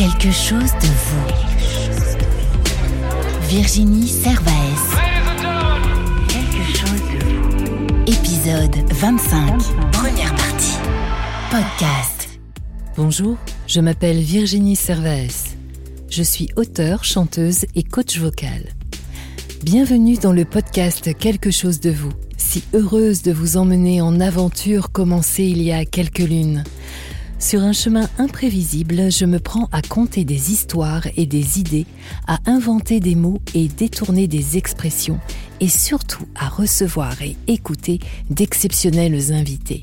[0.00, 1.26] Quelque chose de vous.
[3.50, 4.96] Virginie Servaes.
[6.26, 8.04] Quelque chose de vous.
[8.06, 9.60] Épisode 25.
[9.92, 10.78] Première partie.
[11.50, 12.40] Podcast.
[12.96, 13.36] Bonjour,
[13.66, 15.54] je m'appelle Virginie Servaes.
[16.08, 18.72] Je suis auteure, chanteuse et coach vocal.
[19.62, 22.12] Bienvenue dans le podcast Quelque chose de vous.
[22.38, 26.64] Si heureuse de vous emmener en aventure commencée il y a quelques lunes.
[27.40, 31.86] Sur un chemin imprévisible, je me prends à compter des histoires et des idées,
[32.26, 35.18] à inventer des mots et détourner des expressions,
[35.58, 37.98] et surtout à recevoir et écouter
[38.28, 39.82] d'exceptionnels invités.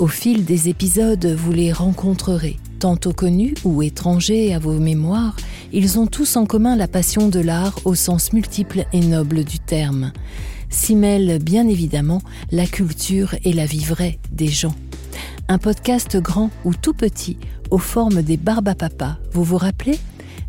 [0.00, 5.36] Au fil des épisodes, vous les rencontrerez, tantôt connus ou étrangers à vos mémoires,
[5.72, 9.60] ils ont tous en commun la passion de l'art au sens multiple et noble du
[9.60, 10.12] terme.
[10.70, 14.74] S'y mêlent bien évidemment la culture et la vie vraie des gens
[15.48, 17.38] un podcast grand ou tout petit,
[17.70, 19.16] aux formes des barbapapas.
[19.32, 19.98] Vous vous rappelez?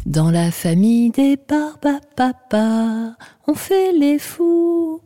[0.06, 3.16] Dans la famille des barbapapas,
[3.48, 5.02] on fait les fous.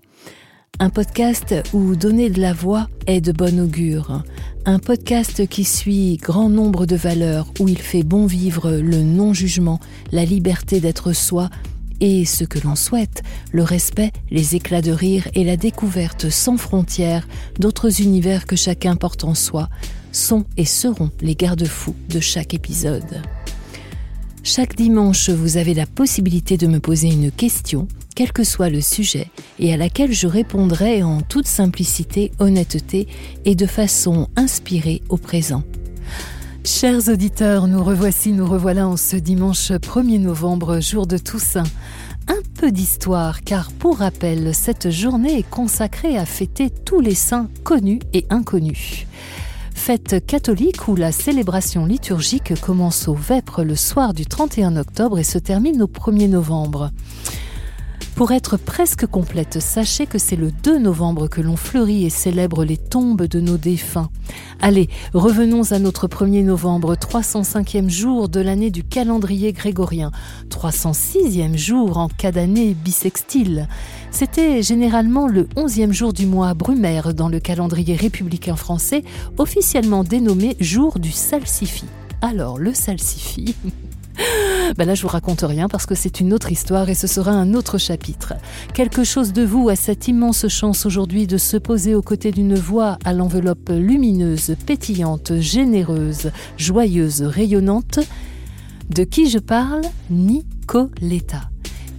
[0.80, 4.24] Un podcast où donner de la voix est de bon augure.
[4.66, 9.80] Un podcast qui suit grand nombre de valeurs, où il fait bon vivre le non-jugement,
[10.12, 11.50] la liberté d'être soi
[12.00, 16.58] et ce que l'on souhaite, le respect, les éclats de rire et la découverte sans
[16.58, 17.28] frontières
[17.60, 19.70] d'autres univers que chacun porte en soi,
[20.12, 23.22] sont et seront les garde-fous de chaque épisode.
[24.44, 28.82] Chaque dimanche, vous avez la possibilité de me poser une question, quel que soit le
[28.82, 33.08] sujet, et à laquelle je répondrai en toute simplicité, honnêteté
[33.46, 35.64] et de façon inspirée au présent.
[36.66, 41.66] Chers auditeurs, nous revoici, nous revoilà en ce dimanche 1er novembre, jour de Toussaint.
[42.30, 47.50] Un peu d'histoire, car pour rappel, cette journée est consacrée à fêter tous les saints
[47.66, 49.06] connus et inconnus.
[49.76, 55.26] Fête catholique où la célébration liturgique commence au Vêpres le soir du 31 octobre et
[55.26, 56.92] se termine au 1er novembre.
[58.16, 62.64] Pour être presque complète, sachez que c'est le 2 novembre que l'on fleurit et célèbre
[62.64, 64.12] les tombes de nos défunts.
[64.62, 70.12] Allez, revenons à notre 1er novembre, 305e jour de l'année du calendrier grégorien,
[70.52, 73.68] 306e jour en cas d'année bissextile.
[74.12, 79.04] C'était généralement le 11e jour du mois brumaire dans le calendrier républicain français,
[79.40, 81.90] officiellement dénommé jour du salsifis.
[82.22, 83.56] Alors, le salsifis,
[84.78, 87.32] ben là, je vous raconte rien parce que c'est une autre histoire et ce sera
[87.32, 88.34] un autre chapitre.
[88.74, 92.56] Quelque chose de vous a cette immense chance aujourd'hui de se poser aux côtés d'une
[92.56, 98.00] voix à l'enveloppe lumineuse, pétillante, généreuse, joyeuse, rayonnante.
[98.90, 99.82] De qui je parle?
[100.10, 101.50] Nicoletta.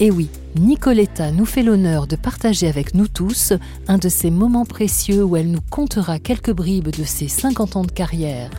[0.01, 3.53] Et oui, Nicoletta nous fait l'honneur de partager avec nous tous
[3.87, 7.85] un de ces moments précieux où elle nous contera quelques bribes de ses 50 ans
[7.85, 8.51] de carrière.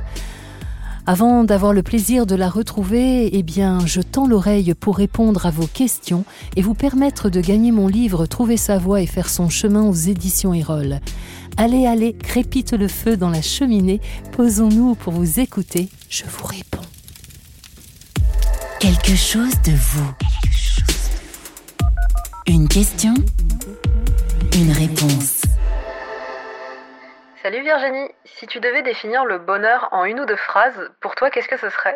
[1.07, 5.51] Avant d'avoir le plaisir de la retrouver, eh bien, je tends l'oreille pour répondre à
[5.51, 9.47] vos questions et vous permettre de gagner mon livre Trouver sa voie et faire son
[9.47, 10.99] chemin aux éditions Erol.
[11.57, 14.01] Allez, allez, crépite le feu dans la cheminée,
[14.31, 16.81] posons-nous pour vous écouter, je vous réponds.
[18.79, 20.11] Quelque chose de vous.
[22.47, 23.13] Une question,
[24.55, 25.34] une réponse.
[27.45, 31.29] Salut Virginie, si tu devais définir le bonheur en une ou deux phrases, pour toi,
[31.29, 31.95] qu'est-ce que ce serait?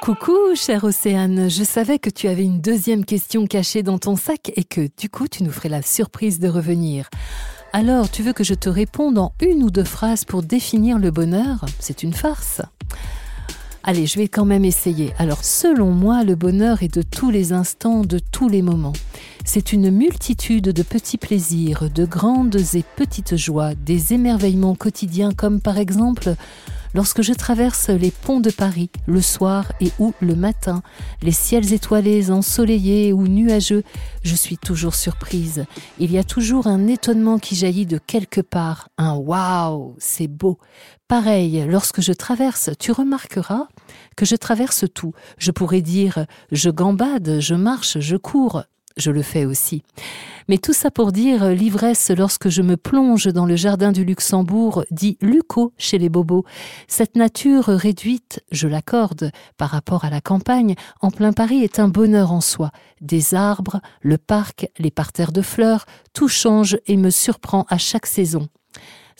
[0.00, 4.52] Coucou, chère Océane, je savais que tu avais une deuxième question cachée dans ton sac
[4.54, 7.10] et que du coup tu nous ferais la surprise de revenir.
[7.72, 11.10] Alors, tu veux que je te réponde en une ou deux phrases pour définir le
[11.10, 11.64] bonheur?
[11.80, 12.62] C'est une farce.
[13.82, 15.14] Allez, je vais quand même essayer.
[15.18, 18.92] Alors, selon moi, le bonheur est de tous les instants, de tous les moments.
[19.46, 25.62] C'est une multitude de petits plaisirs, de grandes et petites joies, des émerveillements quotidiens comme
[25.62, 26.34] par exemple
[26.94, 30.82] lorsque je traverse les ponts de Paris le soir et ou le matin,
[31.22, 33.82] les ciels étoilés, ensoleillés ou nuageux,
[34.22, 35.64] je suis toujours surprise.
[35.98, 40.58] Il y a toujours un étonnement qui jaillit de quelque part, un waouh, c'est beau.
[41.08, 43.66] Pareil, lorsque je traverse, tu remarqueras
[44.16, 45.12] que je traverse tout.
[45.38, 48.62] Je pourrais dire je gambade, je marche, je cours,
[48.96, 49.82] je le fais aussi.
[50.48, 54.84] Mais tout ça pour dire l'ivresse lorsque je me plonge dans le jardin du Luxembourg,
[54.90, 56.44] dit Luco chez les bobos.
[56.88, 61.88] Cette nature réduite, je l'accorde, par rapport à la campagne, en plein Paris est un
[61.88, 62.70] bonheur en soi.
[63.00, 68.06] Des arbres, le parc, les parterres de fleurs, tout change et me surprend à chaque
[68.06, 68.48] saison.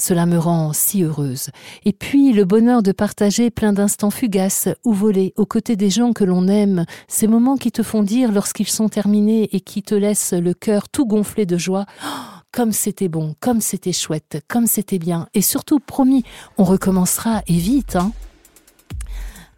[0.00, 1.50] Cela me rend si heureuse.
[1.84, 6.14] Et puis le bonheur de partager plein d'instants fugaces ou voler aux côtés des gens
[6.14, 9.94] que l'on aime, ces moments qui te font dire lorsqu'ils sont terminés et qui te
[9.94, 11.84] laissent le cœur tout gonflé de joie.
[12.02, 12.08] Oh,
[12.50, 15.28] comme c'était bon, comme c'était chouette, comme c'était bien.
[15.34, 16.24] Et surtout, promis,
[16.56, 18.12] on recommencera et vite, hein.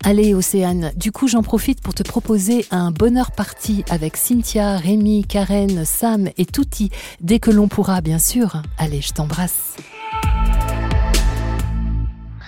[0.02, 5.24] Allez Océane, du coup j'en profite pour te proposer un bonheur party avec Cynthia, Rémi,
[5.24, 6.90] Karen, Sam et Touti,
[7.20, 8.60] dès que l'on pourra bien sûr.
[8.78, 9.76] Allez, je t'embrasse.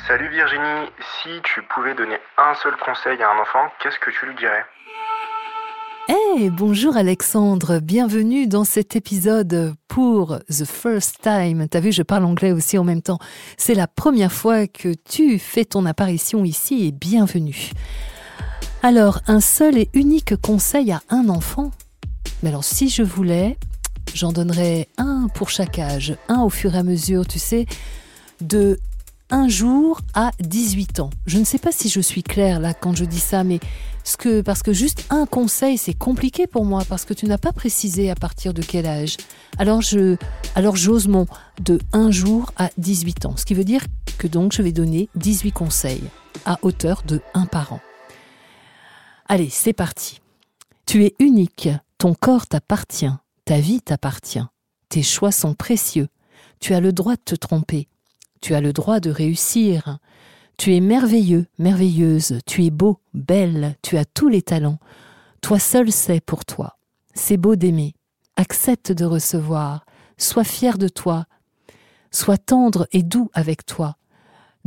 [0.07, 0.91] Salut Virginie,
[1.23, 4.63] si tu pouvais donner un seul conseil à un enfant, qu'est-ce que tu lui dirais
[6.09, 11.69] Hey, bonjour Alexandre, bienvenue dans cet épisode pour The First Time.
[11.69, 13.19] T'as vu, je parle anglais aussi en même temps.
[13.57, 17.71] C'est la première fois que tu fais ton apparition ici et bienvenue.
[18.83, 21.71] Alors, un seul et unique conseil à un enfant?
[22.43, 23.57] Mais alors, si je voulais,
[24.13, 27.65] j'en donnerais un pour chaque âge, un au fur et à mesure, tu sais,
[28.43, 28.79] de
[29.31, 31.11] un jour à 18 ans.
[31.27, 33.61] Je ne sais pas si je suis claire là quand je dis ça, mais
[34.45, 38.11] parce que juste un conseil, c'est compliqué pour moi, parce que tu n'as pas précisé
[38.11, 39.17] à partir de quel âge.
[39.59, 40.17] Alors je,
[40.55, 41.27] alors j'ose mon
[41.63, 43.83] de un jour à 18 ans, ce qui veut dire
[44.19, 46.05] que donc je vais donner 18 conseils
[46.45, 47.81] à hauteur de un par an.
[49.27, 50.21] Allez, c'est parti.
[50.87, 53.13] Tu es unique, ton corps t'appartient,
[53.47, 54.45] ta vie t'appartient,
[54.91, 56.09] tes choix sont précieux,
[56.61, 57.89] tu as le droit de te tromper,
[58.45, 60.01] tu as le droit de réussir.
[60.59, 64.79] Tu es merveilleux, merveilleuse, tu es beau, belle, tu as tous les talents.
[65.41, 66.77] Toi seul sais pour toi.
[67.15, 67.95] C'est beau d'aimer.
[68.37, 69.87] Accepte de recevoir.
[70.19, 71.25] Sois fier de toi.
[72.11, 73.97] Sois tendre et doux avec toi.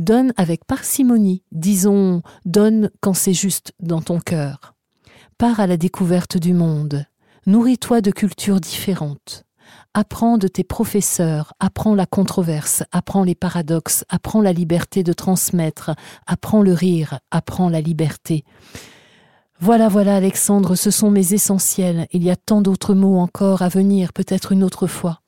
[0.00, 4.74] Donne avec parcimonie, disons, donne quand c'est juste dans ton cœur.
[5.38, 7.06] Pars à la découverte du monde.
[7.46, 9.44] Nourris-toi de cultures différentes.
[9.94, 15.92] Apprends de tes professeurs, apprends la controverse, apprends les paradoxes, apprends la liberté de transmettre,
[16.26, 18.44] apprends le rire, apprends la liberté.
[19.60, 22.06] Voilà, voilà, Alexandre, ce sont mes essentiels.
[22.12, 25.20] Il y a tant d'autres mots encore à venir, peut-être une autre fois.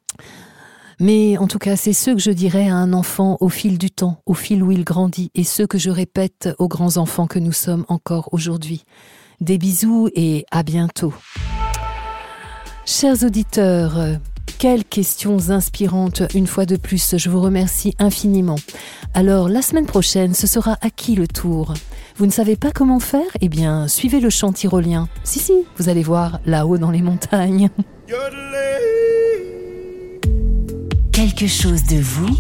[1.01, 3.91] Mais en tout cas, c'est ceux que je dirais à un enfant au fil du
[3.91, 7.39] temps, au fil où il grandit, et ceux que je répète aux grands enfants que
[7.39, 8.85] nous sommes encore aujourd'hui.
[9.41, 11.15] Des bisous et à bientôt.
[12.85, 13.99] Chers auditeurs,
[14.61, 18.59] quelles questions inspirantes une fois de plus, je vous remercie infiniment.
[19.15, 21.73] Alors la semaine prochaine, ce sera à qui le tour?
[22.17, 23.25] Vous ne savez pas comment faire?
[23.41, 25.09] Eh bien, suivez le chant tyrolien.
[25.25, 27.71] Si, si, vous allez voir là-haut dans les montagnes.
[31.11, 32.37] Quelque chose de vous,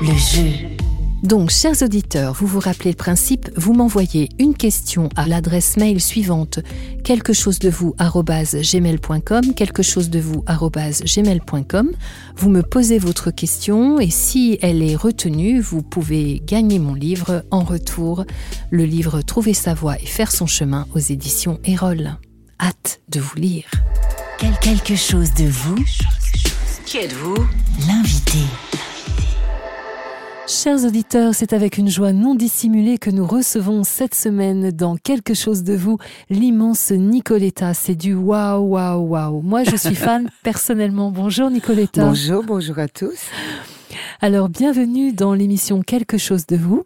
[0.00, 0.75] le jeu.
[1.22, 6.00] Donc, chers auditeurs, vous vous rappelez le principe, vous m'envoyez une question à l'adresse mail
[6.00, 6.60] suivante
[7.04, 11.90] quelque chose de vous gmail.com, quelque chose de vous gmail.com.
[12.36, 17.44] Vous me posez votre question et si elle est retenue, vous pouvez gagner mon livre
[17.50, 18.24] en retour,
[18.70, 22.16] le livre Trouver sa voie et faire son chemin aux éditions Erol.
[22.60, 23.70] Hâte de vous lire.
[24.38, 25.76] Quel quelque chose de vous,
[26.84, 27.36] Qui êtes-vous?
[27.88, 28.38] L'invité.
[30.48, 35.34] Chers auditeurs, c'est avec une joie non dissimulée que nous recevons cette semaine dans Quelque
[35.34, 35.98] chose de vous
[36.30, 37.74] l'immense Nicoletta.
[37.74, 39.42] C'est du waouh, waouh, waouh.
[39.42, 41.10] Moi, je suis fan personnellement.
[41.10, 42.04] Bonjour Nicoletta.
[42.04, 43.18] Bonjour, bonjour à tous.
[44.20, 46.84] Alors, bienvenue dans l'émission Quelque chose de vous.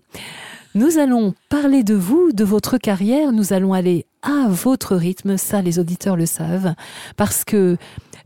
[0.74, 3.30] Nous allons parler de vous, de votre carrière.
[3.30, 5.36] Nous allons aller à votre rythme.
[5.36, 6.74] Ça, les auditeurs le savent.
[7.18, 7.76] Parce que,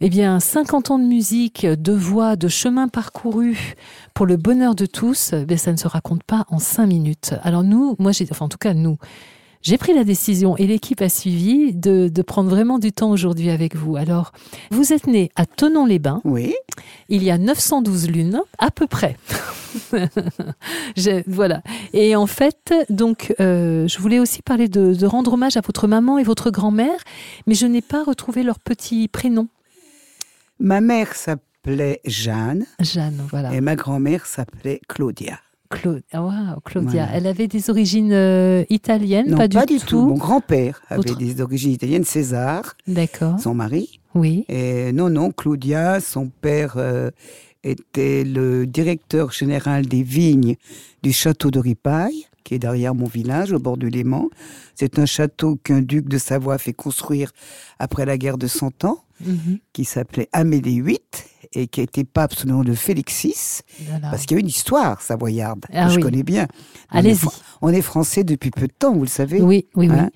[0.01, 3.75] eh bien, 50 ans de musique, de voix, de chemin parcouru
[4.15, 7.35] pour le bonheur de tous, ben, ça ne se raconte pas en cinq minutes.
[7.43, 8.97] Alors nous, moi, j'ai, enfin, en tout cas, nous,
[9.63, 13.49] j'ai pris la décision et l'équipe a suivi de, de prendre vraiment du temps aujourd'hui
[13.49, 13.97] avec vous.
[13.97, 14.33] Alors,
[14.71, 16.21] vous êtes né à Tonon-les-Bains.
[16.25, 16.55] Oui,
[17.09, 19.17] Il y a 912 lunes, à peu près.
[20.97, 21.63] Je- voilà.
[21.93, 25.87] Et en fait, donc, euh, je voulais aussi parler de, de rendre hommage à votre
[25.89, 27.01] maman et votre grand-mère,
[27.47, 29.49] mais je n'ai pas retrouvé leur petit prénom.
[30.59, 33.53] Ma mère s'appelait Jeanne Jeanne, voilà.
[33.55, 35.39] et ma grand-mère s'appelait Claudia.
[35.71, 36.91] Clau- ah, wow, Claudia.
[37.05, 37.09] Voilà.
[37.17, 40.07] Elle avait des origines euh, italiennes, Non, pas du, tout.
[40.07, 43.41] Mon grand-père avait des origines italiennes, César, D'accord.
[43.41, 43.99] son mari.
[44.15, 44.45] Oui.
[44.49, 47.11] Et non, non, Claudia, son père euh,
[47.65, 50.55] était le directeur général des vignes
[51.03, 54.29] du château de Ripaille, qui est derrière mon village, au bord du Léman.
[54.77, 57.33] C'est un château qu'un duc de Savoie fait construire
[57.79, 59.59] après la guerre de Cent Ans, Mhm.
[59.73, 60.99] qui s'appelait Amédée VIII
[61.53, 63.35] et qui a été pape sous le nom de Félix VI.
[63.89, 64.11] Voilà.
[64.11, 66.03] Parce qu'il y a une histoire savoyarde Ah que je oui.
[66.03, 66.47] connais bien.
[66.91, 67.27] Allez-y.
[67.63, 69.41] On est français depuis peu de temps, vous le savez.
[69.41, 69.97] Oui, oui, oui.
[69.97, 70.11] Hein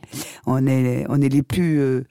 [0.47, 2.05] on, est, on est les plus, euh,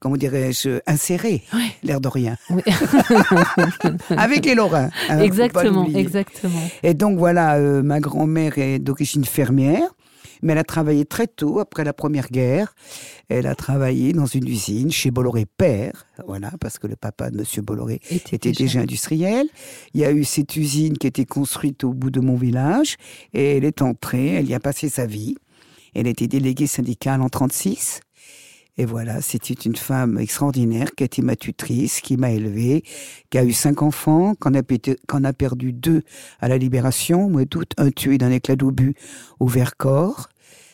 [0.00, 1.60] comment dirais-je, insérés, Ouais.
[1.82, 2.36] l'air de rien.
[2.50, 2.62] Oui.
[4.10, 4.90] Avec les Lorrains.
[5.08, 6.60] hein, exactement, exactement.
[6.82, 9.88] Et donc voilà, euh, ma grand-mère est d'origine fermière.
[10.42, 12.74] Mais elle a travaillé très tôt, après la Première Guerre.
[13.28, 17.38] Elle a travaillé dans une usine chez Bolloré Père, voilà, parce que le papa de
[17.38, 19.48] Monsieur Bolloré Était était déjà industriel.
[19.94, 22.96] Il y a eu cette usine qui a été construite au bout de mon village
[23.32, 25.36] et elle est entrée, elle y a passé sa vie.
[25.94, 28.00] Elle était déléguée syndicale en 36.
[28.76, 32.82] Et voilà, c'était une femme extraordinaire qui a été ma tutrice, qui m'a élevée,
[33.30, 34.58] qui a eu cinq enfants, qu'on a,
[35.28, 36.02] a perdu deux
[36.40, 38.94] à la Libération, mois d'août, un tué d'un éclat d'obus
[39.38, 40.28] au Vercors.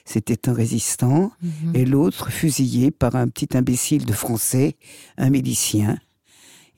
[0.07, 1.30] C'était un résistant.
[1.42, 1.73] Mhm.
[1.75, 4.76] Et l'autre fusillé par un petit imbécile de français,
[5.19, 5.99] un milicien.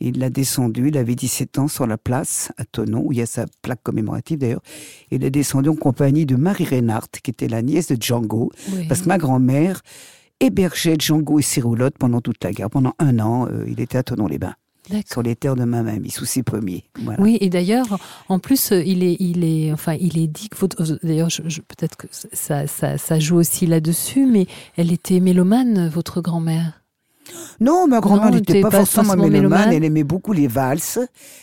[0.01, 3.23] Il l'a descendu, il avait 17 ans sur la place à Tonon, où il y
[3.23, 4.63] a sa plaque commémorative d'ailleurs.
[5.13, 8.89] Il est descendu en compagnie de Marie Reinhardt, qui était la nièce de Django, Oui.
[8.89, 9.83] parce que ma grand-mère
[10.43, 12.71] hébergeait Django et ses roulottes pendant toute la guerre.
[12.71, 14.55] Pendant un an, euh, il était à Tonon-les-Bains,
[15.09, 16.85] sur les terres de ma mamie, sous ses premiers.
[17.05, 17.21] Voilà.
[17.21, 20.57] Oui, et d'ailleurs, en plus, euh, il est, il est, enfin, il est dit que
[20.59, 24.47] votre, euh, d'ailleurs, je- je- peut-être que ça, ça, ça joue aussi là-dessus, mais
[24.77, 26.82] elle était mélomane, votre grand-mère.
[27.61, 29.73] Non, ma grand-mère n'était pas, pas forcément mélomane.
[29.73, 30.99] Elle aimait beaucoup les valses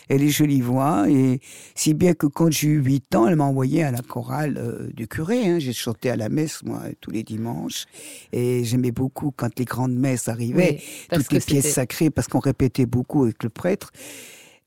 [0.10, 1.10] et les jolies voix.
[1.10, 1.39] Et
[1.75, 4.89] si bien que quand j'ai eu 8 ans, elle m'a envoyé à la chorale euh,
[4.93, 5.48] du curé.
[5.48, 5.60] hein.
[5.60, 7.86] J'ai chanté à la messe, moi, tous les dimanches.
[8.34, 10.79] Et j'aimais beaucoup quand les grandes messes arrivaient,
[11.12, 13.91] Oui, toutes les pièces sacrées, parce qu'on répétait beaucoup avec le prêtre.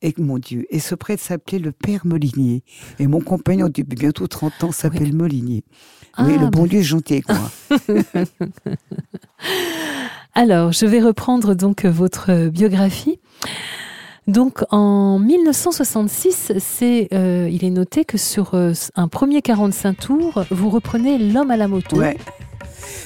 [0.05, 2.65] Et mon Dieu, et ce prêtre s'appelait le Père Molinier.
[2.99, 5.63] Et mon compagnon depuis bientôt 30 ans s'appelle Molinier.
[6.19, 6.69] oui, Ah, le bon bah.
[6.69, 7.51] Dieu est gentil avec moi.
[10.35, 13.19] Alors, je vais reprendre donc votre biographie.
[14.29, 20.45] Donc, en 1966, c'est, euh, il est noté que sur euh, un premier 45 tours,
[20.51, 21.97] vous reprenez L'homme à la moto.
[21.97, 22.17] Ouais.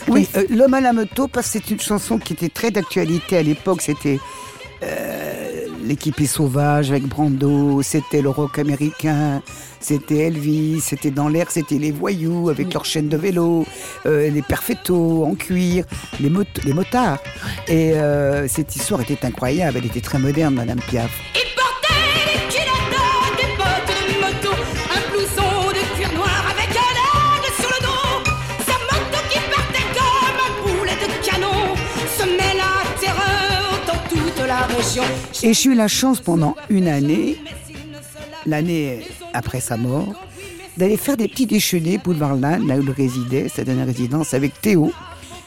[0.09, 3.38] Oui, euh, L'homme à la moto, parce que c'est une chanson qui était très d'actualité
[3.38, 3.80] à l'époque.
[3.80, 4.21] C'était
[5.86, 9.42] euh, l'équipée sauvage avec Brando, c'était le rock américain,
[9.80, 12.72] c'était Elvis, c'était dans l'air, c'était les voyous avec Oui.
[12.72, 13.64] leurs chaînes de vélo,
[14.06, 15.84] euh, les perfettos en cuir,
[16.20, 17.18] les, mot- les motards.
[17.68, 21.10] Et euh, cette histoire était incroyable, elle était très moderne, Madame Piaf.
[35.42, 37.36] Et j'ai eu la chance pendant une année,
[38.46, 40.14] l'année après sa mort,
[40.76, 44.60] d'aller faire des petits déjeuners boulevard Lannes, là où il résidait, sa dernière résidence, avec
[44.60, 44.92] Théo.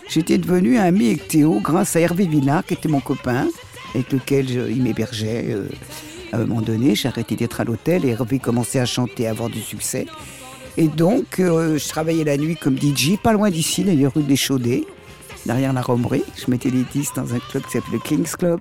[0.10, 3.48] J'étais devenu ami avec Théo grâce à Hervé Villard, qui était mon copain,
[3.94, 5.46] avec lequel il m'hébergeait.
[5.50, 5.68] euh,
[6.32, 9.32] à un moment donné, j'ai arrêté d'être à l'hôtel et Hervé commençait à chanter, à
[9.32, 10.06] avoir du succès.
[10.78, 14.36] Et donc, euh, je travaillais la nuit comme DJ, pas loin d'ici, d'ailleurs, rue des
[14.36, 14.84] Chaudets,
[15.46, 16.24] derrière la Romerie.
[16.38, 18.60] Je mettais les disques dans un club qui s'appelait le King's Club.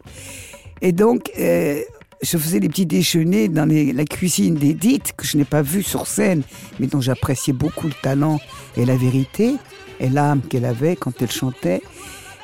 [0.82, 1.80] Et donc, euh,
[2.23, 5.82] je faisais des petits déjeuners dans les- la cuisine d'Edith, que je n'ai pas vue
[5.82, 6.42] sur scène,
[6.80, 8.40] mais dont j'appréciais beaucoup le talent
[8.76, 9.54] et la vérité,
[10.00, 11.82] et l'âme qu'elle avait quand elle chantait.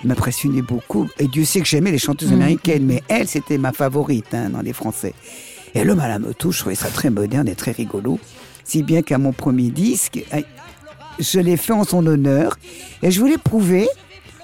[0.02, 1.08] Elle m'impressionnait beaucoup.
[1.18, 2.34] Et Dieu sait que j'aimais les chanteuses Mhm.
[2.42, 5.14] américaines, mais elle, c'était ma favorite hein, dans les Français.
[5.74, 8.18] Et l'homme à la moto, je trouvais ça très moderne et très rigolo.
[8.64, 10.40] Si bien qu'à mon premier disque, euh,
[11.18, 12.56] je l'ai fait en son honneur.
[13.02, 13.88] Et je voulais prouver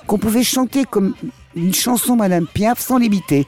[0.06, 1.14] qu'on pouvait chanter comme
[1.54, 3.46] une chanson Madame Piaf sans l'imiter.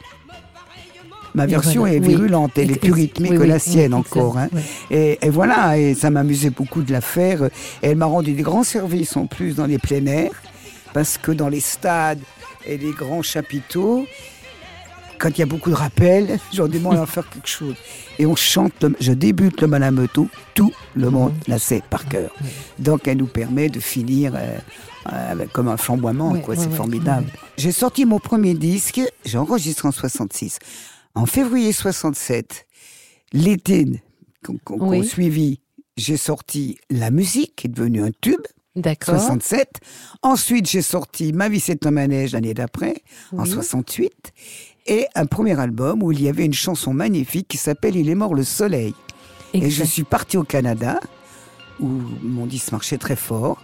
[1.35, 2.09] Ma version voilà, est oui.
[2.09, 4.37] virulente, elle est plus rythmée que la sienne encore.
[4.39, 4.49] hein.
[4.91, 7.45] Et, et voilà, et ça m'amusait beaucoup de la faire.
[7.45, 7.51] Et
[7.89, 10.31] elle m'a rendu des grands services en plus dans les plein air,
[10.93, 12.21] parce que dans les stades
[12.67, 14.07] et les grands chapiteaux,
[15.19, 17.77] quand il y a beaucoup de rappels, j'en demande à faire quelque chose.
[18.19, 22.31] Et on chante, le- je débute le Malamoto, tout le monde la sait par cœur.
[22.79, 24.59] Donc elle nous permet de finir euh,
[25.13, 26.55] euh, comme un flamboiement, Ouais, quoi.
[26.57, 27.27] ouais, c'est ouais, formidable.
[27.33, 27.39] ouais.
[27.57, 30.59] J'ai sorti mon premier disque, j'ai enregistré en 66.
[31.15, 32.67] En février 67,
[33.33, 34.03] l'été
[34.65, 35.07] qu'on Oui.
[35.07, 35.61] suivit,
[35.97, 38.41] j'ai sorti La musique, qui est devenue un tube.
[38.75, 39.19] D'accord.
[39.21, 39.81] 67.
[40.23, 43.03] Ensuite, j'ai sorti Ma vie c'est un manège l'année d'après,
[43.37, 43.51] en Oui.
[43.51, 44.33] 68.
[44.87, 48.15] Et un premier album où il y avait une chanson magnifique qui s'appelle Il est
[48.15, 48.95] mort le soleil.
[49.53, 50.99] Et je suis parti au Canada,
[51.79, 51.87] où
[52.23, 53.63] mon disque marchait très fort.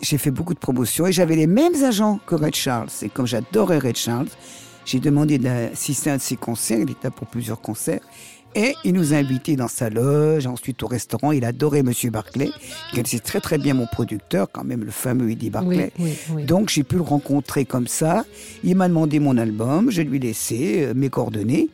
[0.00, 2.88] J'ai fait beaucoup de promotions et j'avais les mêmes agents que Red Charles.
[3.02, 4.28] Et comme j'adorais Red Charles,
[4.84, 6.80] j'ai demandé d'assister à un de ses concerts.
[6.80, 8.00] Il était pour plusieurs concerts.
[8.54, 11.32] Et il nous a invités dans sa loge, ensuite au restaurant.
[11.32, 12.50] Il adorait Monsieur Barclay,
[12.90, 15.90] qui connaissait très très bien mon producteur, quand même le fameux Eddie Barclay.
[15.98, 16.44] Oui, oui, oui.
[16.44, 18.26] Donc j'ai pu le rencontrer comme ça.
[18.62, 21.70] Il m'a demandé mon album, je lui ai laissé euh, mes coordonnées.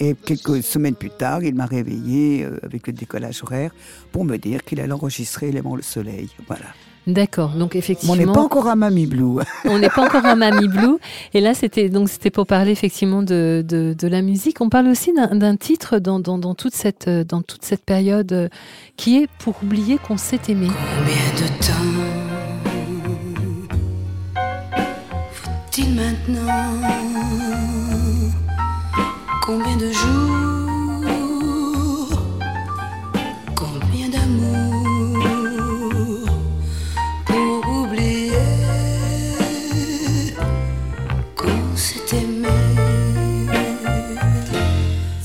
[0.00, 3.72] Et quelques semaines plus tard, il m'a réveillé euh, avec le décollage horaire
[4.12, 6.28] pour me dire qu'il allait enregistrer Élément le Soleil.
[6.46, 6.66] Voilà.
[7.08, 7.52] D'accord.
[7.52, 9.40] Donc effectivement, on n'est pas encore à Mamie Blue.
[9.64, 10.98] on n'est pas encore à Mamie Blue.
[11.32, 14.60] Et là, c'était donc c'était pour parler effectivement de, de, la musique.
[14.60, 16.20] On parle aussi d'un titre dans,
[16.54, 18.48] toute cette euh, dans toute cette période euh,
[18.96, 20.68] qui est pour oublier qu'on s'est aimé.
[20.68, 21.88] Combien de temps
[25.32, 26.52] faut-il maintenant?
[29.46, 30.37] Combien de jours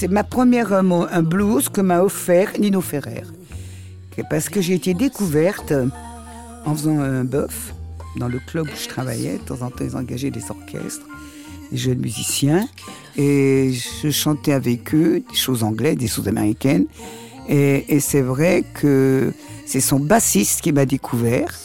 [0.04, 3.24] C'est ma première euh, un blues que m'a offert Nino Ferrer.
[4.30, 5.86] Parce que j'ai été découverte euh,
[6.66, 7.74] en faisant un bœuf
[8.18, 9.38] dans le club où je travaillais.
[9.38, 11.06] De temps en temps, ils engageaient des orchestres,
[11.72, 12.68] des jeunes musiciens.
[13.16, 16.88] Et je chantais avec eux des choses anglaises, des choses américaines.
[17.48, 19.32] Et, et c'est vrai que
[19.66, 21.58] c'est son bassiste qui m'a découvert,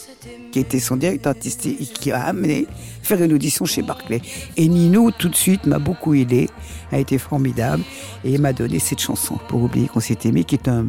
[0.53, 2.67] qui était son directeur artistique, et qui a amené
[3.03, 4.21] faire une audition chez Barclay.
[4.57, 6.49] Et Nino, tout de suite, m'a beaucoup aidé,
[6.93, 7.83] a été formidable,
[8.25, 10.87] et m'a donné cette chanson, pour oublier qu'on s'est aimé, qui est un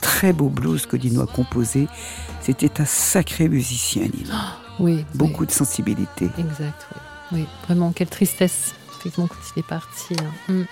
[0.00, 1.86] très beau blues que Nino a composé.
[2.40, 4.34] C'était un sacré musicien, Nino.
[4.80, 6.26] Oui, Beaucoup de sensibilité.
[6.38, 6.86] exact.
[6.92, 7.00] Oui.
[7.32, 10.14] Oui, vraiment, quelle tristesse, effectivement, quand il est parti.
[10.48, 10.52] hein.
[10.52, 10.62] Mm.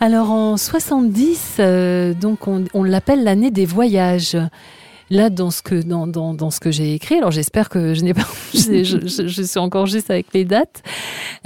[0.00, 4.36] Alors en 70, euh, donc on, on l'appelle l'année des voyages.
[5.14, 8.00] Là, dans ce que dans, dans, dans ce que j'ai écrit, alors j'espère que je
[8.02, 10.82] n'ai pas, je, je- je suis encore juste avec les dates.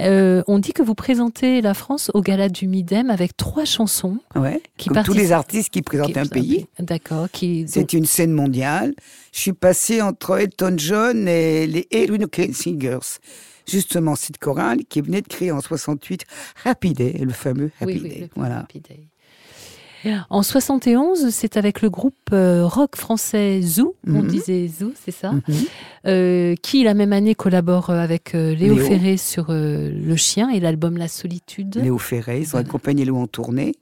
[0.01, 4.19] euh, on dit que vous présentez la France au Gala du Midem avec trois chansons.
[4.35, 4.61] Ouais.
[4.77, 6.65] Qui Comme tous les artistes qui présentent qui- un pays.
[6.79, 7.27] D'accord.
[7.31, 8.93] Qui donc- C'est une scène mondiale.
[9.33, 13.19] Je suis passée entre Elton John et les Edwin Singers.
[13.69, 16.23] Justement, cette chorale qui venait de créer en 68
[16.63, 18.19] Happy Day, le fameux Happy Oui, oui, Day.
[18.21, 18.59] le voilà.
[18.59, 19.07] Happy Day.
[20.29, 24.27] En 71, c'est avec le groupe euh, rock français Zoo, on Mhm.
[24.27, 25.41] disait Zoo, c'est ça, Mhm.
[26.07, 28.77] euh, qui la même année collabore euh, avec Léo, Léo.
[28.85, 31.75] Ferré sur euh, Le Chien et l'album La Solitude.
[31.81, 33.73] Léo Ferré, ils ont accompagné Léo en tournée.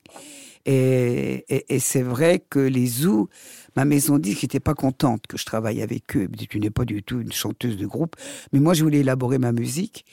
[0.67, 3.29] Et, et- et c'est vrai que les Zoos,
[3.75, 6.27] ma maison dit que j'étais pas contente que je travaille avec eux.
[6.49, 8.15] Tu n'es pas du tout une chanteuse de groupe.
[8.51, 10.05] Mais moi, je voulais élaborer ma musique.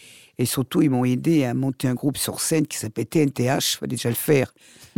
[0.43, 3.75] Et surtout, ils m'ont aidé à monter un groupe sur scène qui s'appelait TNTH.
[3.75, 4.53] Il fallait déjà le faire.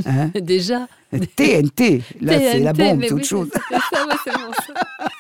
[0.07, 0.89] Hein Déjà.
[1.13, 3.51] TNT, là, c'est la bombe, autre oui, chose.
[3.53, 4.53] ça, bon,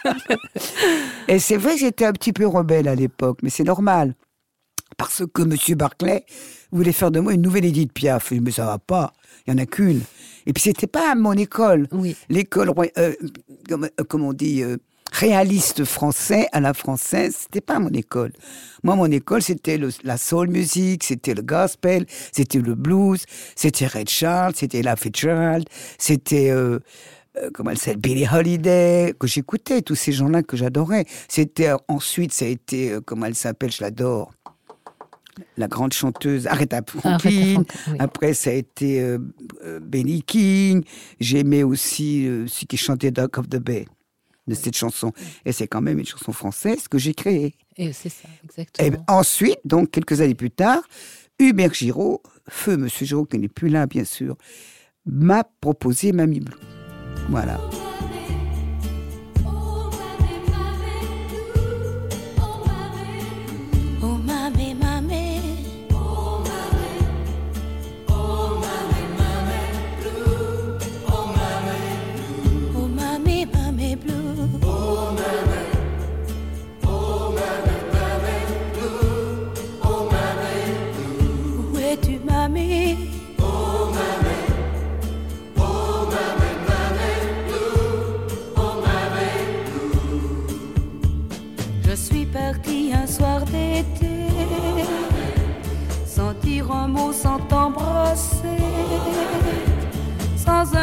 [0.02, 0.36] ça.
[1.28, 4.14] Et c'est vrai que j'étais un petit peu rebelle à l'époque, mais c'est normal.
[4.96, 5.76] Parce que M.
[5.76, 6.24] Barclay
[6.72, 8.32] voulait faire de moi une nouvelle Edith Piaf.
[8.32, 9.12] Mais ça va pas,
[9.46, 10.00] il n'y en a qu'une.
[10.46, 11.86] Et puis c'était pas à mon école.
[11.92, 12.16] Oui.
[12.30, 13.12] L'école, euh,
[13.68, 14.78] comme, euh, comme on dit, euh,
[15.14, 18.32] réaliste français à la française, c'était pas mon école.
[18.82, 23.24] Moi, mon école, c'était la soul music, c'était le gospel, c'était le blues,
[23.54, 25.66] c'était Red Charles, c'était La Fitzgerald,
[25.98, 26.50] c'était...
[26.50, 26.80] euh,
[27.36, 31.04] euh, comment elle s'appelle, Billie Holiday, que j'écoutais, tous ces gens-là que j'adorais.
[31.28, 34.32] C'était euh, ensuite, ça a été, euh, comment elle s'appelle, je l'adore,
[35.56, 37.64] la grande chanteuse Aretha Franklin.
[37.88, 37.96] Oui.
[37.98, 39.16] Après, ça a été
[39.82, 40.84] Benny King.
[41.18, 43.86] J'aimais aussi celui qui chantait Dock of the Bay
[44.46, 45.12] de cette chanson.
[45.44, 47.54] Et c'est quand même une chanson française que j'ai créée.
[47.76, 49.04] Et c'est ça, Et exactement.
[49.08, 50.82] ensuite, donc quelques années plus tard,
[51.38, 54.36] Hubert Giraud, feu Monsieur Giraud qui n'est plus là bien sûr,
[55.06, 56.56] m'a proposé Mamie Blue.
[57.30, 57.58] Voilà.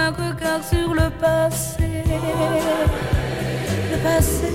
[0.01, 2.03] Un regard sur le passé.
[3.91, 4.47] Le passé.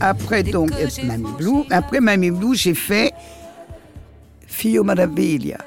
[0.00, 0.70] Après donc
[1.04, 3.12] Mamie Blue, après Mamie Blue, j'ai fait
[4.46, 5.58] Fio Maravilla.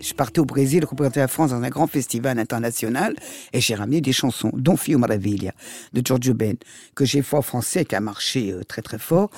[0.00, 3.14] Je partais au Brésil représenter la France dans un grand festival international
[3.54, 5.52] et j'ai ramené des chansons, dont Fio Maravilla
[5.94, 6.56] de Giorgio Ben,
[6.94, 9.30] que j'ai fait en français et qui a marché euh, très très fort.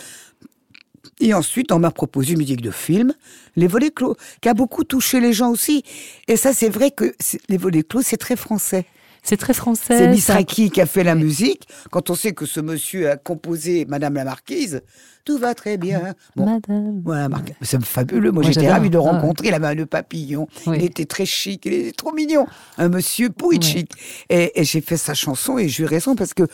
[1.20, 3.12] Et ensuite, on m'a proposé une musique de film,
[3.56, 5.82] Les Volets Clos, qui a beaucoup touché les gens aussi.
[6.28, 7.14] Et ça, c'est vrai que
[7.48, 8.84] Les Volets Clos, c'est très français.
[9.22, 9.98] C'est très français.
[9.98, 11.66] C'est ça- Misraki qui a fait la musique.
[11.90, 14.82] Quand on sait que ce monsieur a composé Madame la Marquise,
[15.24, 16.14] tout va très bien.
[16.36, 17.02] Bon, Madame.
[17.04, 18.30] voilà, Marc- c'est fabuleux.
[18.30, 19.10] Moi, Moi, j'étais ravie de le Ah ouais.
[19.18, 19.48] rencontrer.
[19.48, 20.46] Il avait un nœud papillon.
[20.68, 20.76] Oui.
[20.78, 21.66] Il était très chic.
[21.66, 22.46] Il était trop mignon.
[22.78, 23.62] Un monsieur pourri Ouais.
[23.64, 23.90] chic.
[24.30, 26.44] Et, et j'ai fait sa chanson et j'ai eu raison parce que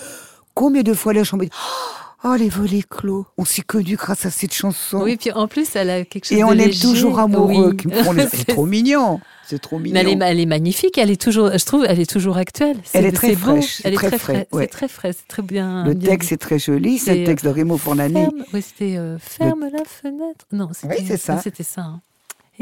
[0.54, 2.01] combien de fois les gens me disent Oh,
[2.38, 3.26] les volets clos.
[3.36, 5.02] On s'est connus grâce à cette chanson.
[5.02, 6.80] Oui, puis en plus, elle a quelque chose Et de on est léger.
[6.80, 7.76] toujours amoureux.
[7.84, 7.92] Oui.
[8.16, 9.20] les- C'est trop mignon.
[9.44, 9.94] C'est trop mignon.
[9.94, 12.76] Mais elle est, elle est magnifique, elle est toujours, je trouve, elle est toujours actuelle.
[12.94, 13.50] Elle C'est- est très beau.
[13.56, 14.46] fraîche, Elle est très ouais.
[14.52, 15.84] C'est très frais, c'est très bien.
[15.84, 16.34] Le bien texte dit.
[16.34, 16.98] est très joli.
[16.98, 18.14] C'est le texte de Remo Forlani.
[18.14, 20.46] Ferme, oui, c'était euh, ferme la fenêtre.
[20.52, 21.34] Non, c'était ça.
[21.38, 21.80] ah, C'était ça.
[21.82, 22.00] hein.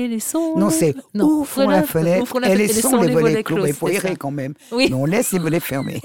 [0.00, 0.56] Et les sons.
[0.56, 3.66] Non, c'est ouvrons la fenêtre ouvrons la et laissons les volets clos.
[3.66, 4.54] Il faut errer quand même.
[4.72, 4.86] Oui.
[4.88, 6.00] Mais on laisse les volets fermés.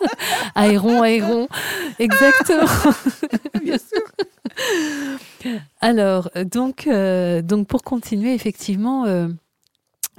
[0.54, 1.48] Aéron, aéron.
[1.98, 2.92] Exactement.
[3.64, 5.50] Bien sûr.
[5.80, 9.28] Alors, donc, euh, donc pour continuer, effectivement, euh,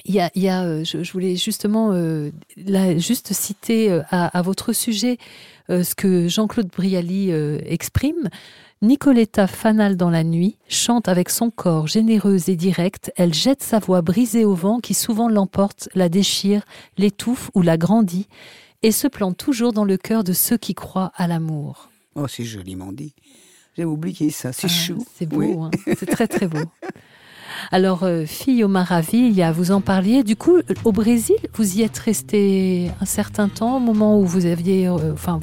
[0.05, 3.91] il y a, il y a, euh, je, je voulais justement euh, là, juste citer
[3.91, 5.17] euh, à, à votre sujet
[5.69, 7.31] ce que Jean-Claude Brialy
[7.63, 8.29] exprime.
[8.81, 13.77] Nicoletta fanale dans la nuit, chante avec son corps généreuse et direct, elle jette sa
[13.79, 16.63] voix brisée au vent qui souvent l'emporte, la déchire,
[16.97, 18.27] l'étouffe ou la grandit,
[18.81, 21.89] et se plante toujours dans le cœur de ceux qui croient à l'amour.
[22.15, 23.13] Oh, c'est joliment dit.
[23.75, 24.53] J'ai oublié ça.
[24.53, 25.05] C'est Ah, chou.
[25.13, 25.55] C'est beau, Oui.
[25.59, 25.71] hein.
[25.97, 26.59] c'est très très beau.
[27.71, 30.23] Alors, euh, fille au Maravilha, vous en parliez.
[30.23, 34.45] Du coup, au Brésil, vous y êtes resté un certain temps, au moment où vous
[34.45, 35.39] aviez, euh, enfin,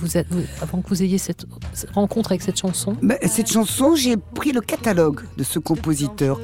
[0.60, 1.46] avant que vous ayez cette,
[1.94, 2.96] rencontre avec cette chanson?
[3.02, 6.40] Ben, cette chanson, j'ai pris le catalogue de ce compositeur.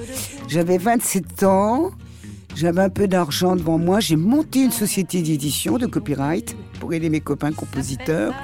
[0.48, 1.90] J'avais 27 ans,
[2.54, 7.08] j'avais un peu d'argent devant moi, j'ai monté une société d'édition, de copyright, pour aider
[7.08, 8.34] mes copains compositeurs.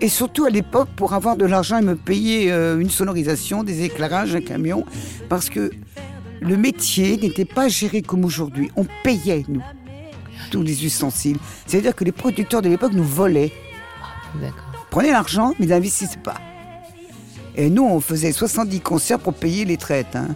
[0.00, 3.84] Et surtout à l'époque, pour avoir de l'argent et me payer euh, une sonorisation, des
[3.84, 4.84] éclairages, un camion,
[5.28, 5.70] parce que
[6.44, 8.70] le métier n'était pas géré comme aujourd'hui.
[8.76, 9.62] On payait, nous,
[10.50, 11.38] tous les ustensiles.
[11.66, 13.52] C'est-à-dire que les producteurs de l'époque nous volaient.
[14.90, 16.36] Prenez l'argent, mais n'investissez pas.
[17.56, 20.16] Et nous, on faisait 70 concerts pour payer les traites.
[20.16, 20.34] hein.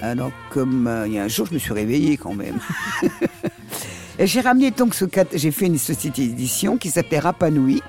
[0.00, 2.58] Alors, comme euh, il y a un jour, je me suis réveillé quand même.
[4.18, 7.82] Et j'ai ramené donc ce j'ai fait une société d'édition qui s'appelait Rapanui.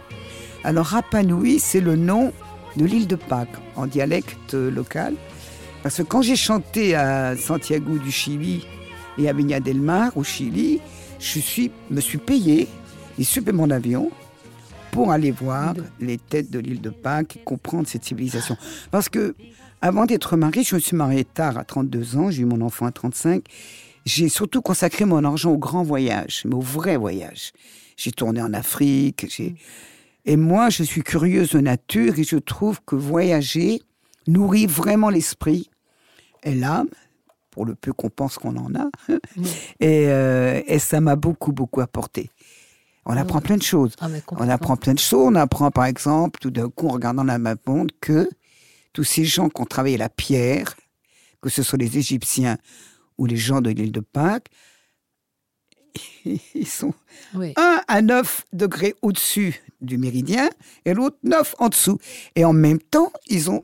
[0.64, 2.32] Alors Rapanui, c'est le nom
[2.78, 5.16] de l'île de Pâques en dialecte euh, local.
[5.84, 8.66] Parce que quand j'ai chanté à Santiago du Chili
[9.18, 10.80] et à Viña del Mar au Chili,
[11.20, 12.68] je suis, me suis payé,
[13.18, 14.10] j'ai suis mon avion
[14.92, 18.56] pour aller voir les têtes de l'île de Pâques et comprendre cette civilisation.
[18.92, 19.36] Parce que
[19.82, 22.86] avant d'être mariée, je me suis mariée tard, à 32 ans, j'ai eu mon enfant
[22.86, 23.44] à 35.
[24.06, 27.52] J'ai surtout consacré mon argent au grand voyage, mais au vrai voyage.
[27.98, 29.26] J'ai tourné en Afrique.
[29.30, 29.56] j'ai-
[30.26, 33.82] Et moi, je suis curieuse de nature et je trouve que voyager
[34.28, 35.70] nourrit vraiment l'esprit
[36.44, 36.90] et l'âme,
[37.52, 38.90] pour le peu qu'on pense qu'on en a.
[39.80, 42.30] Et, euh, et ça m'a beaucoup, beaucoup apporté.
[43.06, 43.96] On apprend plein de choses.
[44.00, 45.28] Ah, On apprend plein de choses.
[45.28, 48.30] On apprend, par exemple, tout d'un coup, en regardant la map monde, que
[48.94, 50.76] tous ces gens qui ont travaillé la pierre,
[51.42, 52.58] que ce soit les Égyptiens
[53.18, 54.48] ou les gens de l'île de Pâques,
[56.26, 56.94] ils sont
[57.36, 57.54] Oui.
[57.58, 60.50] un à 9 degrés au-dessus du méridien
[60.86, 62.00] et l'autre 9 en dessous.
[62.36, 63.64] Et en même temps, ils ont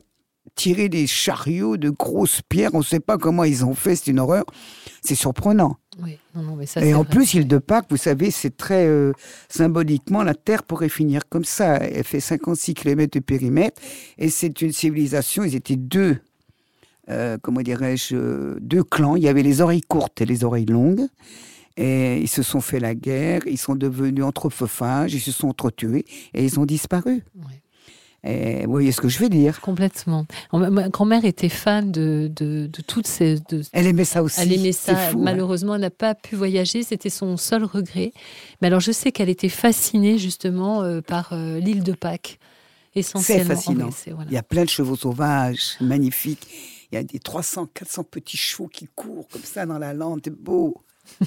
[0.54, 2.70] tiré des chariots de grosses pierres.
[2.74, 4.44] On ne sait pas comment ils ont fait, c'est une horreur.
[5.02, 5.76] C'est surprenant.
[6.02, 6.18] Oui.
[6.34, 7.10] Non, non, mais ça, Et en vrai.
[7.10, 9.12] plus, l'île de Pâques, vous savez, c'est très euh,
[9.48, 11.76] symboliquement, la Terre pourrait finir comme ça.
[11.76, 13.80] Elle fait 56 km de périmètre
[14.18, 15.44] et c'est une civilisation.
[15.44, 16.18] Ils étaient deux,
[17.08, 19.16] euh, comment dirais-je, euh, deux clans.
[19.16, 21.06] Il y avait les oreilles courtes et les oreilles longues.
[21.76, 26.04] Et ils se sont fait la guerre, ils sont devenus anthropophages, ils se sont entretués
[26.34, 27.24] et ils ont disparu.
[28.22, 30.26] Et vous voyez ce que je veux dire Complètement.
[30.52, 33.40] Ma grand-mère était fan de, de, de toutes ces.
[33.48, 34.40] de- Elle aimait ça aussi.
[34.40, 34.94] Elle aimait ça.
[34.94, 35.22] fou, hein.
[35.22, 36.82] Malheureusement, elle n'a pas pu voyager.
[36.82, 38.12] C'était son seul regret.
[38.60, 42.38] Mais alors, je sais qu'elle était fascinée justement euh, par euh, l'île de Pâques.
[42.94, 43.88] C'est fascinant.
[44.08, 44.30] Voilà.
[44.30, 46.46] Il y a plein de chevaux sauvages, magnifiques.
[46.92, 50.20] Il y a des 300, 400 petits chevaux qui courent comme ça dans la lande,
[50.24, 50.74] c'est beau.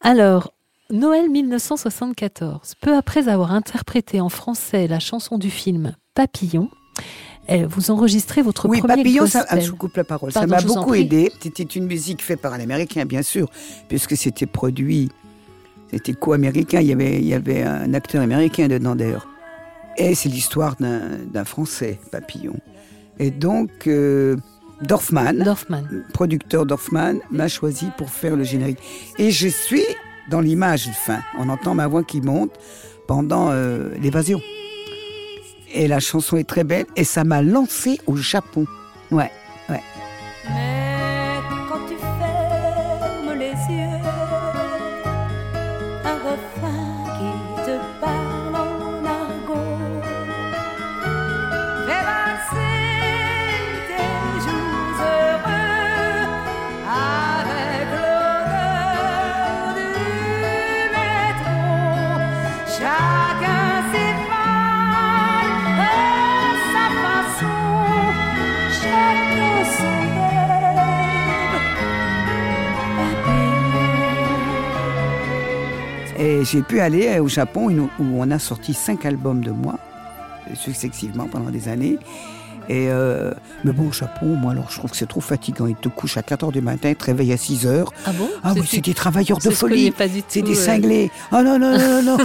[0.00, 0.52] Alors,
[0.90, 6.70] Noël 1974, peu après avoir interprété en français la chanson du film Papillon,
[7.50, 9.58] euh, vous enregistrez votre Oui, premier Papillon, ça, gospel.
[9.58, 10.32] ah, je vous coupe la parole.
[10.32, 11.30] Pardon, ça m'a beaucoup aidé.
[11.40, 13.50] C'était une musique faite par un Américain, bien sûr,
[13.88, 15.10] puisque c'était produit,
[15.90, 16.80] c'était co-américain.
[16.80, 19.28] Il y avait, il y avait un acteur américain dedans d'ailleurs.
[19.98, 22.56] Et c'est l'histoire d'un d'un Français, Papillon.
[23.18, 24.36] Et donc, euh,
[24.82, 25.82] Dorfman, Dorfman.
[26.14, 28.78] producteur Dorfman, m'a choisi pour faire le générique.
[29.18, 29.84] Et je suis
[30.30, 31.20] dans l'image fin.
[31.38, 32.52] On entend ma voix qui monte
[33.06, 34.40] pendant euh, l'évasion.
[35.72, 38.66] Et la chanson est très belle et ça m'a lancé au Japon.
[39.10, 39.30] Ouais,
[39.68, 39.82] ouais.
[76.50, 79.78] J'ai pu aller au Japon où on a sorti cinq albums de moi,
[80.50, 81.98] euh, successivement pendant des années.
[82.70, 83.32] Et euh,
[83.64, 85.66] mais bon, au Japon, moi alors je trouve que c'est trop fatigant.
[85.66, 87.86] Ils te couchent à 4h du matin, ils te réveillent à 6h.
[88.04, 88.28] Ah bon?
[88.44, 89.92] Ah oui, C'est- des travailleurs de folie.
[90.28, 90.54] C'est des euh.
[90.54, 91.10] cinglés.
[91.32, 92.24] Oh non, non, non, non, non.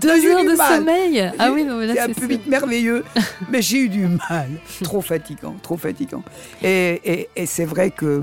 [0.00, 0.76] Deux heures de mal.
[0.78, 1.32] sommeil?
[1.38, 3.04] Ah oui, non, mais là, c'est un vite merveilleux,
[3.50, 4.48] mais j'ai eu du mal.
[4.82, 6.22] Trop fatigant, trop fatigant.
[6.62, 8.22] Et, et- et c'est vrai que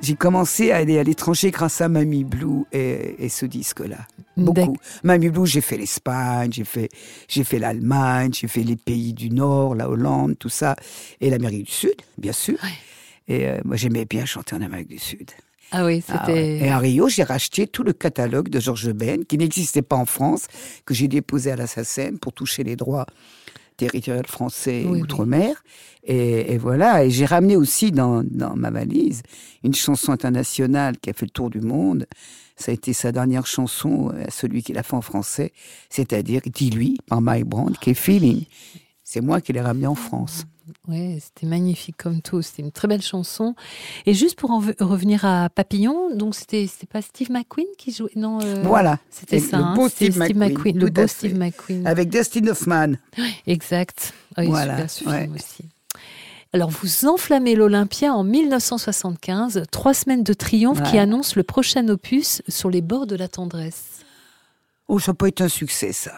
[0.00, 4.06] j'ai commencé à aller à l'étranger grâce à Mamie Blue et, et ce disque-là.
[4.36, 4.76] Beaucoup.
[5.02, 6.88] Mamie Blue, j'ai fait l'Espagne, j'ai fait,
[7.28, 10.76] j'ai fait l'Allemagne, j'ai fait les pays du Nord, la Hollande, tout ça,
[11.20, 12.58] et l'Amérique du Sud, bien sûr.
[13.26, 15.30] Et euh, moi, j'aimais bien chanter en Amérique du Sud.
[15.70, 16.32] Ah oui, Ah c'était...
[16.32, 16.58] ouais.
[16.62, 20.06] Et à Rio, j'ai racheté tout le catalogue de Georges Ben, qui n'existait pas en
[20.06, 20.46] France,
[20.86, 23.04] que j'ai déposé à la SACEM pour toucher les droits
[23.78, 25.62] territoriaux français Oui, outre-mer.
[26.04, 29.22] Et, et voilà, et j'ai ramené aussi dans, dans ma valise
[29.64, 32.06] une chanson internationale qui a fait le tour du monde.
[32.56, 35.52] Ça a été sa dernière chanson, euh, celui qui l'a fait en français,
[35.90, 38.44] c'est-à-dire Dis-lui, par Mike Brand, qui est Feeling.
[39.04, 40.44] C'est moi qui l'ai ramené en France.
[40.88, 42.42] Ouais, c'était magnifique comme tout.
[42.42, 43.54] C'était une très belle chanson.
[44.06, 48.10] Et juste pour en ve- revenir à Papillon, donc c'était pas Steve McQueen qui jouait?
[48.16, 48.98] Non, euh, Voilà.
[49.10, 49.58] C'était ça.
[49.58, 51.06] le hein, beau Steve McQueen, le beau.
[51.06, 51.86] Steve McQueen.
[51.86, 52.92] Avec Dustin Hoffman.
[53.46, 54.12] Exact.
[54.36, 55.30] Oui, Voilà, super ouais.
[55.34, 55.64] aussi.
[56.54, 62.40] Alors, vous enflammez l'Olympia en 1975, trois semaines de triomphe qui annonce le prochain opus
[62.48, 63.84] sur les bords de la tendresse.
[64.88, 66.12] Oh, ça pas été un succès, ça.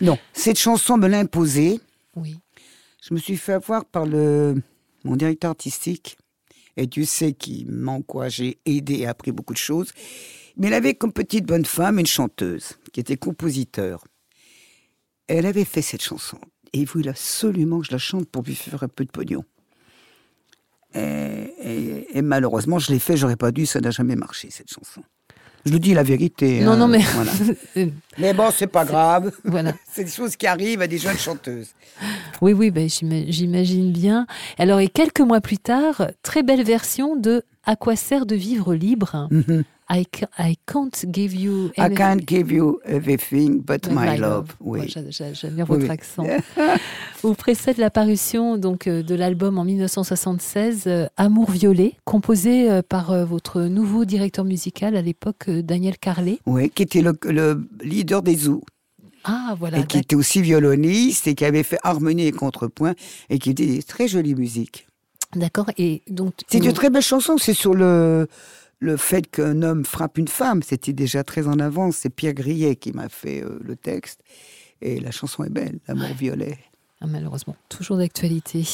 [0.00, 1.80] Non, cette chanson me l'a imposée.
[2.16, 2.36] Oui.
[3.06, 4.54] Je me suis fait avoir par le,
[5.04, 6.16] mon directeur artistique.
[6.76, 9.92] Et Dieu sait qu'il m'a encouragé, aidé et appris beaucoup de choses.
[10.56, 14.04] Mais il avait comme petite bonne femme une chanteuse qui était compositeur.
[15.26, 16.38] Elle avait fait cette chanson.
[16.72, 19.44] Et il voulait absolument que je la chante pour lui faire un peu de pognon.
[20.94, 21.00] Et,
[21.60, 25.02] et- et malheureusement, je l'ai fait, j'aurais pas dû, ça n'a jamais marché, cette chanson.
[25.66, 26.60] Je le dis la vérité.
[26.60, 27.32] Non, hein, non, mais- voilà.
[28.18, 29.32] Mais bon, c'est pas grave.
[29.44, 29.72] Voilà.
[29.92, 31.68] C'est des choses qui arrivent à des jeunes chanteuses.
[32.42, 34.26] Oui, oui, ben, j'ima- j'imagine bien.
[34.58, 38.74] Alors, et quelques mois plus tard, très belle version de À quoi sert de vivre
[38.74, 39.26] libre?
[39.30, 39.64] Mhm.
[39.90, 44.16] I, ca- I can't give you I anything can't give you everything but but my
[44.18, 44.46] love.
[44.60, 44.80] Oui.
[44.80, 45.90] Ouais, j'a- j'a- J'aime bien Oui, votre oui.
[45.90, 46.24] accent.
[47.24, 53.26] Où précède l'apparition donc euh, de l'album en 1976 euh, Amour violet, composé euh, par
[53.26, 56.38] votre nouveau directeur musical à l'époque, Daniel Carlet.
[56.46, 58.62] Oui, qui était le, le leader des Zoo.
[59.24, 59.78] Ah, voilà.
[59.78, 62.92] et qui était aussi violoniste et qui avait fait harmonie et contrepoint
[63.30, 64.86] et qui était des très jolies musiques.
[65.34, 65.70] D'accord.
[65.78, 67.38] Et donc, C'est vous- une très belle chanson.
[67.38, 68.28] C'est sur le,
[68.84, 70.62] le fait qu'un homme frappe une femme.
[70.62, 71.96] C'était déjà très en avance.
[71.96, 74.20] C'est Pierre Grillet qui m'a fait euh, le texte.
[74.82, 76.58] Et la chanson est belle, L'amour violet.
[77.00, 78.66] Ah, malheureusement, toujours d'actualité.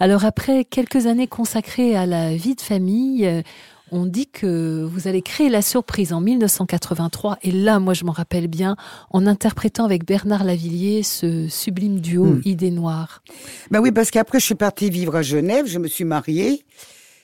[0.00, 3.42] Alors après quelques années consacrées à la vie de famille, euh,
[3.90, 7.38] on dit que vous allez créer la surprise en 1983.
[7.42, 8.76] Et là, moi, je m'en rappelle bien,
[9.10, 12.42] en interprétant avec Bernard Lavillier ce sublime duo Hmm.
[12.44, 13.22] Idée Noire.
[13.70, 15.66] Ben oui, parce qu'après, je suis partie vivre à Genève.
[15.66, 16.64] Je me suis mariée.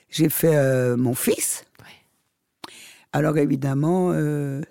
[0.09, 1.64] J'ai fait euh, mon fils.
[3.15, 4.61] Alors évidemment, euh,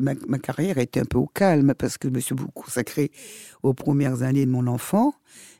[0.00, 3.10] ma, ma carrière était un peu au calme parce que je me suis beaucoup consacrée
[3.64, 5.12] aux premières années de mon enfant.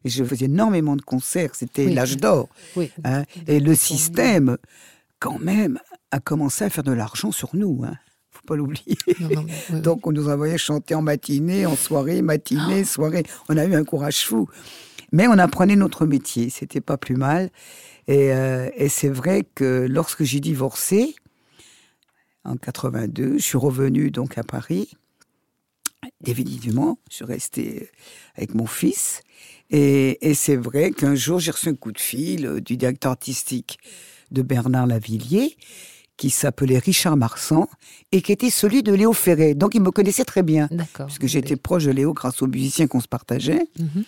[0.04, 1.54] Et je faisais énormément de concerts.
[1.54, 1.94] C'était Oui.
[1.94, 2.48] l'âge d'or.
[2.76, 2.90] Oui.
[3.04, 3.24] hein.
[3.48, 4.56] Et le système,
[5.18, 5.78] quand même,
[6.12, 7.82] a commencé à faire de l'argent sur nous.
[7.84, 7.94] Hein.
[8.30, 8.96] faut pas l'oublier.
[9.08, 9.80] Oui.
[9.82, 13.24] Donc on nous envoyait chanter en matinée, en soirée, matinée, soirée.
[13.48, 14.48] On a eu un courage fou.
[15.12, 17.50] Mais on apprenait notre métier, c'était pas plus mal.
[18.06, 21.16] Et, euh, et c'est vrai que lorsque j'ai divorcé,
[22.44, 24.90] en 82, je suis revenu donc à Paris.
[26.22, 27.90] Définitivement, je suis resté
[28.36, 29.22] avec mon fils.
[29.70, 33.12] Et, et c'est vrai qu'un jour, j'ai reçu un coup de fil euh, du directeur
[33.12, 33.78] artistique
[34.30, 35.56] de Bernard Lavillier,
[36.16, 37.68] qui s'appelait Richard Marsan,
[38.12, 39.54] et qui était celui de Léo Ferré.
[39.54, 41.06] Donc il me connaissait très bien, D'accord.
[41.06, 43.66] puisque j'étais proche de Léo grâce aux musiciens qu'on se partageait.
[43.78, 44.04] Mhm.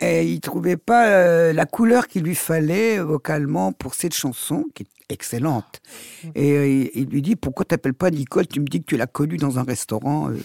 [0.00, 4.64] Et il trouvait pas euh, la couleur qu'il lui fallait euh, vocalement pour cette chanson,
[4.74, 5.80] qui est excellente.
[6.34, 8.46] Et euh, il, il lui dit, pourquoi t'appelles pas Nicole?
[8.46, 10.30] Tu me dis que tu l'as connue dans un restaurant.
[10.30, 10.38] euh,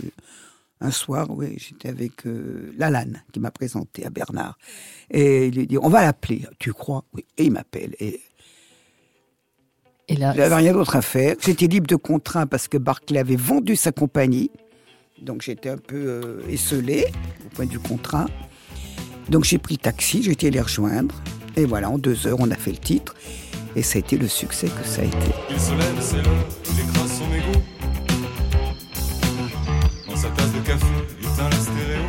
[0.82, 2.24] un soir, oui, j'étais avec
[2.78, 4.58] Lalanne, qui m'a présenté à Bernard.
[5.10, 6.46] Et il lui dit, on va l'appeler.
[6.60, 7.06] Tu crois?
[7.13, 7.24] Oui.
[7.38, 7.96] Et il m'appelle.
[8.02, 8.20] Et
[10.10, 11.38] Et là, il n'avait rien d'autre à faire.
[11.39, 14.52] J'étais libre de contrat parce que Barclay avait vendu sa compagnie.
[15.22, 17.06] Donc j'étais un peu esselé
[17.46, 18.28] au point du contrat.
[19.30, 21.16] Donc j'ai pris taxi, j'ai été les rejoindre.
[21.56, 23.16] Et voilà, en deux heures, on a fait le titre.
[23.76, 25.18] Et ça a été le succès que ça a été.
[25.50, 27.60] Il se lève, c'est l'heure, il écrase son égo.
[30.08, 30.86] Dans sa tasse de café,
[31.22, 32.04] éteint la stéréo.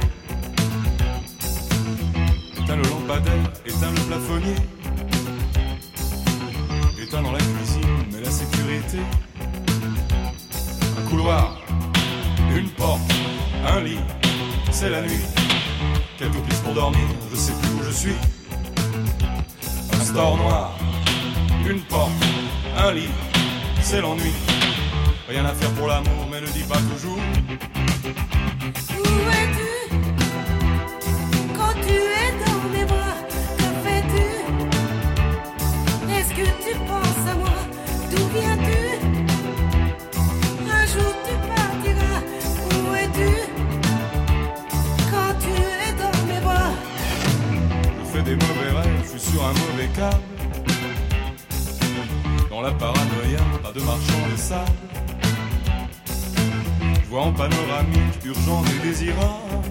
[2.62, 4.54] Éteint le lampadaire, éteint le plafonnier.
[7.02, 7.80] Éteint dans la cuisine,
[8.12, 8.98] mais la sécurité.
[10.98, 11.60] Un couloir,
[12.54, 13.00] une porte,
[13.66, 13.98] un lit,
[14.70, 15.45] c'est la nuit.
[16.18, 18.14] Quelques pistes pour dormir, je sais plus où je suis.
[19.92, 20.78] Un store noir,
[21.68, 22.10] une porte,
[22.78, 23.10] un lit,
[23.82, 24.32] c'est l'ennui.
[25.28, 27.18] Rien à faire pour l'amour, mais ne dis pas toujours.
[28.98, 29.04] Où
[29.40, 29.72] es-tu?
[31.54, 33.16] Quand tu es dans mes bras
[33.58, 34.26] Que fais-tu?
[36.12, 37.05] Est-ce que tu penses
[48.26, 50.16] des mauvais rêves, je suis sur un mauvais câble.
[52.50, 54.72] Dans la paranoïa, pas de marchand de sable.
[57.02, 59.62] Je vois en panoramique, urgente et désirable.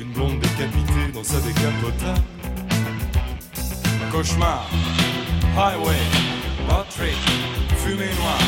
[0.00, 2.24] Une blonde décapitée dans sa décapotable.
[4.10, 4.66] Cauchemar,
[5.58, 6.02] highway,
[6.70, 7.18] road trip,
[7.76, 8.38] fumée noire.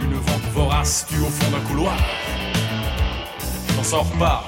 [0.00, 1.96] Une vente vorace tue au fond d'un couloir.
[3.76, 4.44] J'en sors pas,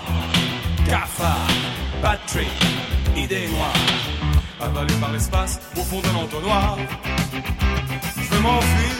[0.88, 1.46] cafard,
[2.02, 2.48] bad trip,
[3.16, 3.74] idée noire.
[4.60, 6.76] Avalé par l'espace au fond d'un entonnoir.
[8.16, 8.94] Je veux m'enfuir,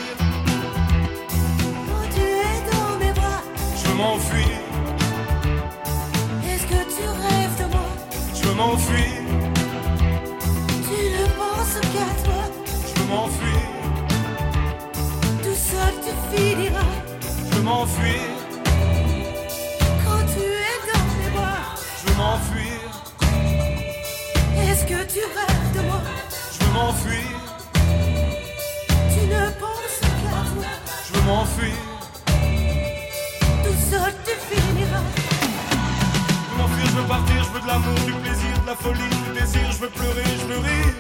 [1.89, 3.43] Quand tu es dans mes bras
[3.77, 4.57] je veux m'enfuir,
[6.51, 7.89] Est-ce que tu rêves de moi?
[8.35, 9.13] Je veux m'enfuir,
[10.89, 12.43] Tu ne penses qu'à toi.
[12.89, 13.63] Je veux m'enfuir,
[15.43, 16.93] Tout seul tu finiras.
[17.51, 18.23] Je veux m'enfuir,
[20.05, 22.80] Quand tu es dans mes bras je veux m'enfuir,
[25.13, 26.01] tu rêves de moi.
[26.53, 27.29] Je veux m'enfuir,
[29.13, 30.43] Tu ne penses qu'à toi
[31.07, 31.79] je veux m'enfuir,
[33.65, 35.07] Tout seul tu finiras.
[36.45, 39.11] Je veux m'enfuir, je veux partir, je veux de l'amour, du plaisir, de la folie,
[39.25, 40.95] du désir, je veux pleurer, je veux rire.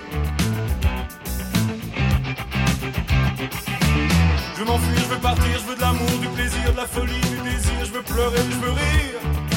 [4.54, 7.20] Je veux m'enfuir, je veux partir, je veux de l'amour, du plaisir, de la folie,
[7.20, 9.49] du désir, je veux pleurer, je veux rire.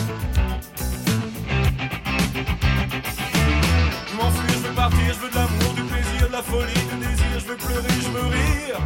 [4.14, 6.74] Je veux m'enfuir, je veux partir, je veux de l'amour, du plaisir, de la folie,
[6.74, 8.80] du désir, je veux pleurer, je veux rire.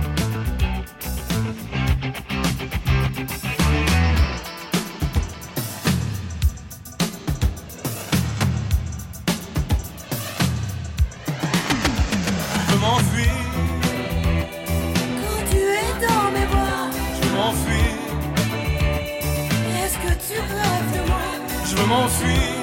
[12.55, 13.33] Je veux m'enfuir,
[15.21, 17.95] Quand tu es dans mes bras je veux m'enfuir,
[19.83, 21.25] Est-ce que tu rêves de moi?
[21.65, 22.56] Je veux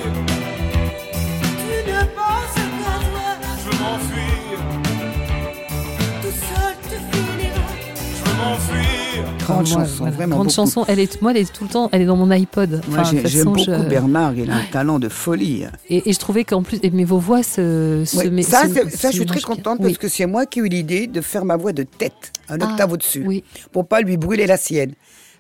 [9.39, 10.55] Grande Moi, chanson, voilà, vraiment Grande beaucoup.
[10.57, 12.81] chanson, elle est, moi, elle est tout le temps, elle est dans mon iPod.
[12.89, 15.67] Moi, Enfin, toute j'aime beaucoup je- Bernard, il a un talent de folie.
[15.91, 18.73] Et, et je trouvais qu'en plus, mais vos voix se, se Ouais, met- ça, se-
[18.75, 19.87] c'est- se ça, je suis très contente Oui.
[19.89, 22.59] parce que c'est moi qui ai eu l'idée de faire ma voix de tête, un
[22.61, 23.45] Ah, octave au-dessus, oui.
[23.73, 24.95] pour pas lui brûler la sienne.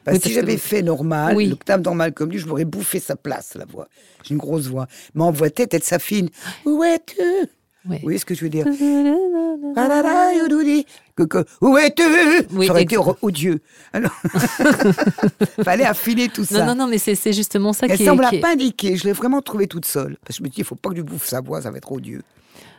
[0.04, 1.46] Parce Oui, que si parce que- j'avais fait normal, Oui.
[1.48, 3.88] l'octave normal comme lui, je m'aurais bouffé sa place, la voix.
[4.22, 4.86] J'ai une grosse voix.
[5.14, 6.28] Mais en voix tête, elle s'affine.
[6.66, 7.22] Où es-tu?
[7.88, 7.96] Ouais.
[7.96, 8.66] Vous voyez ce que je veux dire?
[11.16, 12.02] Que, que, Où es-tu?
[12.52, 13.60] Oui, Ça aurait été odieux.
[13.92, 14.10] Alors,
[15.64, 16.60] fallait affiner tout ça.
[16.60, 18.96] Non, non, non, mais c'est justement ça Et qui me l'a qui pas indiqué.
[18.96, 20.16] Je l'ai vraiment trouvé toute seule.
[20.24, 21.76] Parce que je me dis, il faut pas que lui bouffe sa voix, ça va
[21.78, 22.22] être odieux.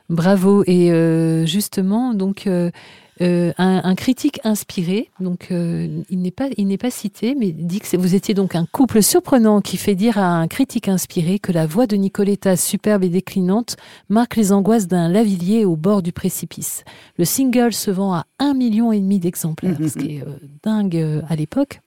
[0.09, 0.63] Bravo.
[0.67, 2.71] Et euh, justement, donc, euh,
[3.21, 7.51] euh, un, un critique inspiré, donc, euh, il n'est pas, il n'est pas cité, mais
[7.51, 11.39] dit que vous étiez donc un couple surprenant qui fait dire à un critique inspiré
[11.39, 13.77] que la voix de Nicoletta, superbe et déclinante,
[14.09, 16.83] marque les angoisses d'un lavillier au bord du précipice.
[17.17, 20.25] Le single se vend à un million et demi d'exemplaires, ce qui est euh,
[20.63, 21.79] dingue à l'époque.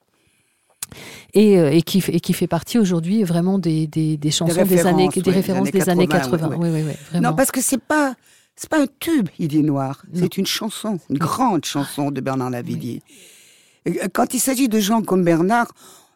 [1.35, 4.87] Et, et, qui, fait- et qui fait partie aujourd'hui vraiment des, des, des chansons des,
[4.87, 6.49] années, ouais, des références des années 80.
[6.49, 7.21] ouais, Oui, oui, oui.
[7.21, 8.15] Non, parce que c'est pas
[8.59, 10.03] c'est pas un tube, Idée Noire.
[10.13, 10.21] Non.
[10.21, 13.03] C'est une chanson, une grande chanson de Bernard Lavillier.
[13.89, 15.69] Euh, Quand il s'agit de gens comme Bernard,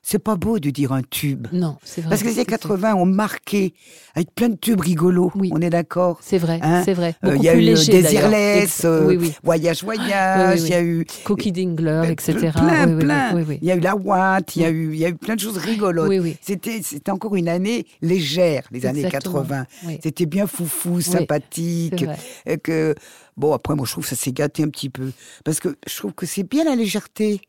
[0.05, 1.47] c'est pas beau de dire un tube.
[1.53, 2.11] Non, c'est vrai.
[2.11, 3.73] Parce que les années c'est- 80 ont marqué
[4.15, 5.31] avec plein de tubes rigolos.
[5.37, 5.51] Oui.
[5.55, 7.15] On est d'accord C'est vrai, Hein c'est vrai.
[7.25, 7.93] Euh, Il y a eu euh, léger.
[7.93, 9.33] Désirless, euh, oui, oui.
[9.45, 12.51] Voyage Voyage, il y a eu Coquille Dingler, etc.
[12.53, 13.41] plein, plein.
[13.61, 15.37] Il y a eu la Watt, il y a eu, il y a eu plein
[15.37, 16.09] de choses rigolotes.
[16.09, 16.37] Oui, oui.
[16.41, 19.43] C'était, c'était encore une année légère, les années Exactement.
[19.43, 19.67] 80.
[19.87, 19.99] Oui.
[20.03, 22.05] C'était bien foufou, sympathique.
[22.47, 22.95] Et que,
[23.37, 25.12] bon, après, moi, je trouve que ça s'est gâté un petit peu.
[25.45, 27.41] Parce que je trouve que c'est bien la légèreté.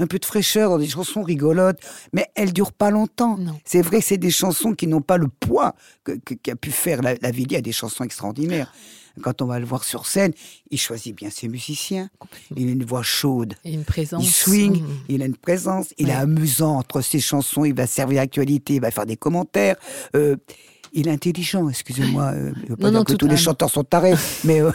[0.00, 1.78] Un peu de fraîcheur dans des chansons rigolotes,
[2.12, 3.38] mais elles durent pas longtemps.
[3.64, 5.74] C'est vrai que c'est des chansons qui n'ont pas le poids
[6.04, 8.72] que- qu'a pu faire la, la Villiers a des chansons extraordinaires.
[9.22, 10.32] Quand on va le voir sur scène,
[10.70, 12.08] il choisit bien ses musiciens.
[12.56, 13.54] Il a une voix chaude.
[13.64, 14.24] Et une présence.
[14.24, 14.86] Il swing, mm.
[15.10, 16.12] il a une présence, il Ouais.
[16.12, 19.76] est amusant entre ses chansons, il va servir l'actualité, il va faire des commentaires.
[20.14, 20.36] Euh,
[20.92, 22.32] il est intelligent, excusez-moi.
[22.34, 24.14] euh, je veux pas Non, dire non, que tous les chanteurs sont tarés,
[24.44, 24.70] mais euh,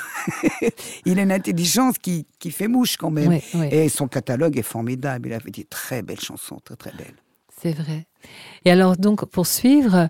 [1.06, 3.40] il a une intelligence qui, qui fait mouche quand même.
[3.72, 5.30] Et son catalogue est formidable.
[5.30, 7.16] Il a fait des très belles chansons, très très belles.
[7.62, 8.06] C'est vrai.
[8.66, 10.10] Et alors, donc, pour suivre,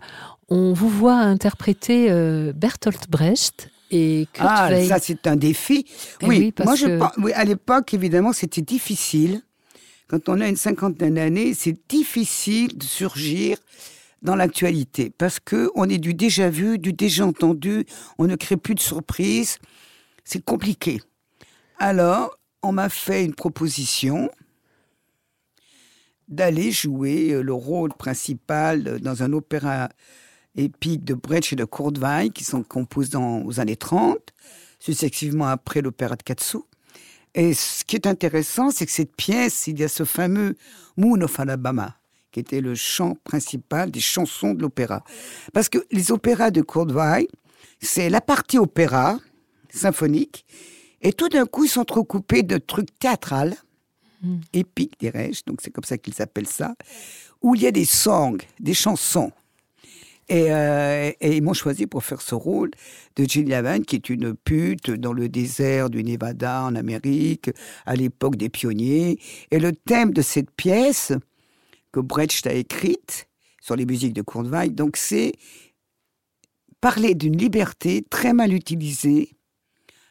[0.49, 5.85] on vous voit interpréter euh, Bertolt Brecht et Kurt Ah, ça c'est un défi.
[6.21, 9.41] Eh oui, oui, parce moi je que- pense- oui, à l'époque évidemment c'était difficile.
[10.07, 13.57] Quand on a une cinquantaine d'années, c'est difficile de surgir
[14.25, 17.85] dans l'actualité parce que on est du déjà vu, du déjà entendu,
[18.17, 19.59] on ne crée plus de surprises.
[20.23, 21.01] C'est compliqué.
[21.77, 24.29] Alors, on m'a fait une proposition
[26.27, 29.89] d'aller jouer euh, le rôle principal euh, dans un opéra
[30.55, 31.99] épique de Brecht et de Kurt
[32.33, 34.17] qui sont composés dans- aux années 30,
[34.79, 36.57] successivement après l'opéra de Katsu.
[37.35, 40.55] Et ce qui est intéressant, c'est que cette pièce, il y a ce fameux
[40.97, 41.97] Moon of Alabama,
[42.35, 45.05] qui était le chant principal des chansons de l'opéra.
[45.53, 47.27] Parce que les opéras de Kurt Weill,
[47.79, 49.17] c'est la partie opéra
[49.69, 50.45] symphonique,
[51.01, 53.55] et tout d'un coup, ils sont recoupés de trucs théâtrales,
[54.51, 56.75] épiques, dirais-je, donc c'est comme ça qu'ils appellent ça,
[57.41, 59.31] où il y a des songs, des chansons.
[60.27, 62.71] Et, euh, et ils m'ont choisi pour faire ce rôle
[63.15, 63.45] de Jill
[63.87, 67.51] qui est une pute dans le désert du Nevada en Amérique,
[67.85, 69.19] à l'époque des pionniers.
[69.51, 71.13] Et le thème de cette pièce
[71.95, 73.29] que Brecht a écrite
[73.61, 75.31] sur les musiques de Weill, donc c'est
[76.81, 79.29] parler d'une liberté très mal utilisée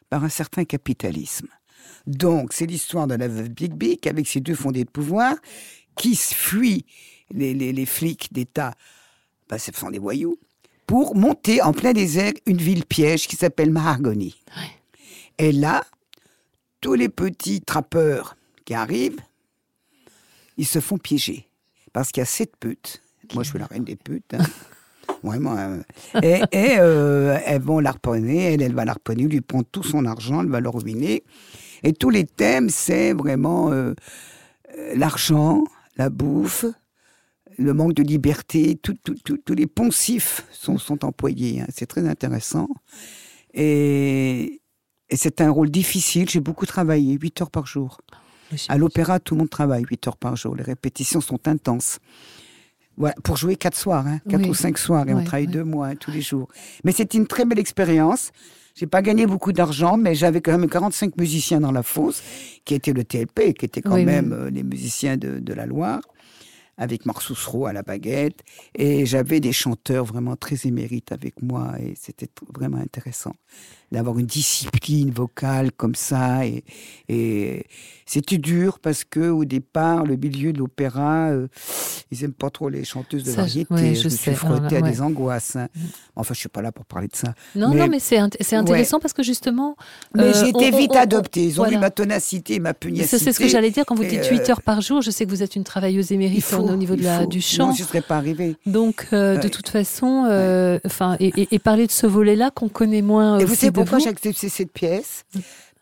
[0.09, 1.49] par un certain capitalisme.
[2.07, 5.37] Donc, c'est l'histoire de la veuve Big Big avec ses deux fondés de pouvoir
[5.95, 6.87] qui fuient
[7.31, 8.75] les, les- les flics d'État,
[9.49, 10.39] bah, ce sont des voyous,
[10.87, 14.35] pour monter en plein désert une ville piège qui s'appelle Mahagoni.
[15.37, 15.85] Et là,
[16.81, 19.21] tous les petits trappeurs qui arrivent,
[20.57, 21.47] ils se font piéger.
[21.95, 23.01] Parce qu'il y a sept putes.
[23.35, 24.35] Moi, je suis la reine des putes.
[24.35, 24.45] hein.
[25.23, 25.57] Vraiment.
[25.57, 25.81] euh,
[26.23, 30.43] et et, euh, elles vont l'arponner, elle, elle va l'arponner, lui prendre tout son argent,
[30.43, 31.25] elle va le ruiner.
[31.83, 33.95] Et tous les thèmes, c'est vraiment euh,
[34.77, 35.65] euh, l'argent,
[35.97, 36.67] la bouffe,
[37.57, 41.61] le manque de liberté, tout- tout- tout- tous les poncifs sont, sont employés.
[41.63, 41.67] hein.
[41.73, 42.69] C'est très intéressant.
[43.55, 44.61] Et,
[45.11, 46.29] et c'est un rôle difficile.
[46.29, 48.01] J'ai beaucoup travaillé, 8 heures par jour.
[48.69, 50.55] À l'opéra, tout le monde travaille 8 heures par jour.
[50.57, 51.99] Les répétitions sont intenses.
[52.97, 54.51] Voilà, pour jouer quatre soirs, hein, quatre Oui.
[54.51, 56.49] ou cinq soirs, et on travaille deux mois hein, tous les jours.
[56.85, 58.31] Mais c'était une très belle expérience.
[58.77, 62.23] J'ai pas gagné beaucoup d'argent, mais j'avais quand même 45 musiciens dans la fosse,
[62.65, 66.01] qui étaient le TLP, qui étaient quand même euh, les musiciens de, de la Loire,
[66.77, 68.41] avec Marc Soussereau à la baguette.
[68.75, 73.35] Et j'avais des chanteurs vraiment très émérites avec moi, et c'était vraiment intéressant
[73.93, 76.47] d'avoir une discipline vocale comme ça.
[76.47, 76.65] Et,
[77.09, 77.67] et
[78.07, 81.49] c'était dur parce que au départ, le milieu de l'opéra, euh,
[82.15, 83.73] ils aiment pas trop les chanteuses de Ça, variété.
[83.75, 84.35] ouais, je je me suis sais.
[84.35, 85.57] frotté Alors là, à des angoisses.
[85.57, 85.69] hein.
[86.17, 87.35] Enfin, je suis pas là pour parler de ça.
[87.57, 89.77] Non, Mais- non, mais c'est int- c'est intéressant parce que justement.
[90.15, 91.45] Mais euh, j'ai été vite on- on- adopté.
[91.45, 91.73] Ils ont voilà.
[91.73, 93.19] vu ma ténacité, ma pugnacité.
[93.19, 95.03] C'est ce que j'allais dire quand vous Et, dites euh, 8 heures par jour.
[95.03, 97.39] Je sais que vous êtes une travailleuse Il émérite faut, au niveau de la, du
[97.39, 97.73] Non, chant.
[97.73, 98.57] je ne serais pas arrivé.
[98.67, 102.69] Donc, euh, de toute façon, euh, enfin, et, et- et parler de ce volet-là qu'on
[102.69, 103.39] connaît moins.
[103.39, 105.25] Et vous savez pourquoi j'ai accepté cette pièce?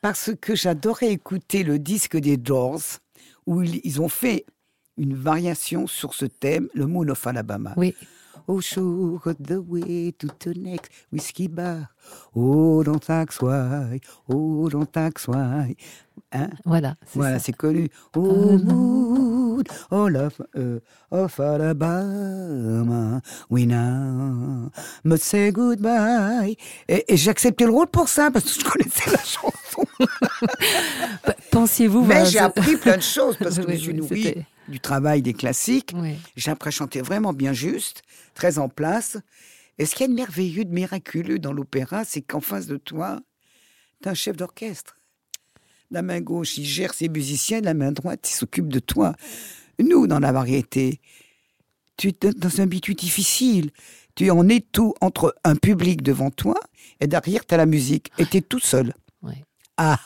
[0.00, 2.80] Parce que j'adorais écouter le disque des Doors,
[3.46, 4.44] où ils ont fait
[4.96, 7.72] une variation sur ce thème, le Moon of Alabama.
[7.76, 7.94] Oui.
[8.48, 11.86] Oh, show the way to the next whiskey bar.
[12.34, 14.00] Oh, don't ask why.
[14.28, 15.76] Oh, don't ask why.
[16.32, 16.50] Hein?
[16.64, 16.96] Voilà.
[17.06, 17.88] c'est Voilà, c'est connu.
[18.16, 19.62] Oh, moon
[19.92, 20.80] all of, euh,
[21.12, 24.70] of Alabama, we now
[25.04, 26.56] must say goodbye.
[26.88, 29.84] Et, et j'ai accepté le rôle pour ça, parce que je connaissais la chanson.
[31.24, 32.00] P- Pensiez-vous.
[32.00, 34.22] Mais voilà, j'ai appris plein de choses, parce que je Oui, me suis oui, nourri
[34.24, 35.92] c'était- du travail des classiques.
[35.94, 36.16] Oui.
[36.34, 38.02] J'ai chanter vraiment bien juste,
[38.34, 39.18] très en place.
[39.78, 42.76] Et ce qu'il y a de merveilleux, de miraculeux dans l'opéra, c'est qu'en face de
[42.76, 43.20] toi,
[44.02, 44.98] tu un chef d'orchestre.
[45.90, 49.14] La main gauche, il gère ses musiciens, la main droite, il s'occupe de toi.
[49.78, 51.00] Nous, dans la variété,
[51.96, 53.70] tu es dans un bitu difficile.
[54.14, 56.58] Tu en es tout entre un public devant toi
[57.00, 58.10] et derrière, tu as la musique.
[58.18, 58.94] Et tu es tout seul.
[59.22, 59.44] Ouais.
[59.76, 60.00] Ah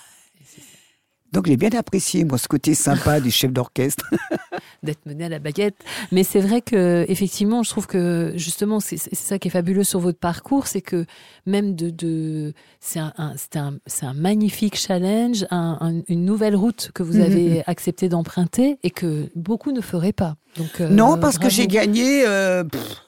[1.33, 4.05] Donc j'ai bien apprécié, moi, ce côté sympa du chef d'orchestre.
[4.83, 5.77] d'être mené à la baguette.
[6.13, 10.01] Mais c'est vrai que effectivement, je trouve que justement, c'est ça qui est fabuleux sur
[10.01, 11.05] votre parcours, c'est que
[11.45, 16.25] même de, de c'est un, un- c'est un, c'est un magnifique challenge, un- un- une
[16.25, 17.23] nouvelle route que vous Mhm.
[17.23, 20.37] avez accepté d'emprunter et que beaucoup ne feraient pas.
[20.57, 23.03] Donc euh, non, parce que j'ai gagné euh, pff,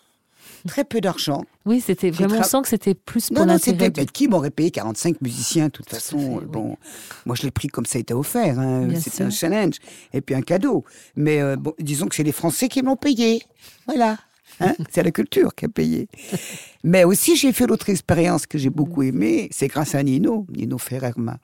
[0.66, 1.44] très peu d'argent.
[1.66, 4.26] Oui, c'était vraiment, on tra- sent que c'était plus pour Non, non, c'était du- qui
[4.28, 6.18] m'aurait payé 45 musiciens, de toute façon.
[6.18, 6.44] fait, oui.
[6.50, 6.76] Bon,
[7.26, 8.58] moi, je l'ai pris comme ça a été offert.
[8.58, 8.88] hein.
[9.00, 9.76] C'était un challenge
[10.12, 10.84] et puis un cadeau.
[11.16, 13.42] Mais euh, bon, disons que c'est les Français qui m'ont payé.
[13.86, 14.18] Voilà.
[14.60, 16.08] Hein c'est la culture qui a payé.
[16.82, 19.48] Mais aussi, j'ai fait l'autre expérience que j'ai beaucoup aimée.
[19.52, 20.46] C'est grâce à Nino.
[20.50, 21.38] Nino Ferrer m'a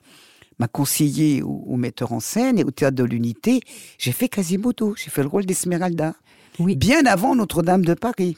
[0.57, 3.59] m'a conseillé au, au metteur en scène et au théâtre de l'Unité.
[3.97, 4.95] J'ai fait Quasimodo.
[4.95, 6.15] J'ai fait le rôle d'Esmeralda.
[6.59, 6.77] Oui.
[6.77, 8.37] Bien avant Notre-Dame de Paris.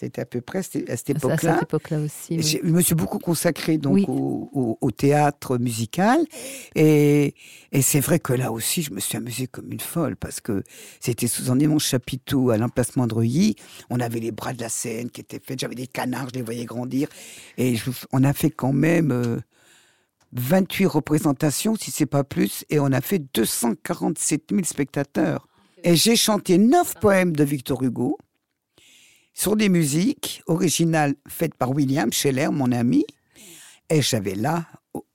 [0.00, 1.54] C'était à peu près à cette À époque-là.
[1.54, 2.36] cette époque-là aussi.
[2.38, 2.42] oui.
[2.64, 4.06] Je me suis beaucoup consacré donc Oui.
[4.08, 6.24] au, au- au théâtre musical
[6.74, 7.34] et,
[7.70, 10.62] et c'est vrai que là aussi je me suis amusée comme une folle parce que
[11.00, 13.56] c'était sous un immense chapiteau à l'emplacement de Reuilly.
[13.90, 16.42] On avait les bras de la scène qui étaient faits, j'avais des canards, je les
[16.42, 17.06] voyais grandir
[17.58, 19.36] et je- on a fait quand même euh,
[20.32, 25.46] 28 représentations si c'est pas plus et on a fait 247 000 spectateurs.
[25.84, 28.16] Et j'ai chanté neuf poèmes de Victor Hugo
[29.40, 33.06] sur des musiques originales faites par William Scheller, mon ami.
[33.88, 35.06] Et j'avais là oh,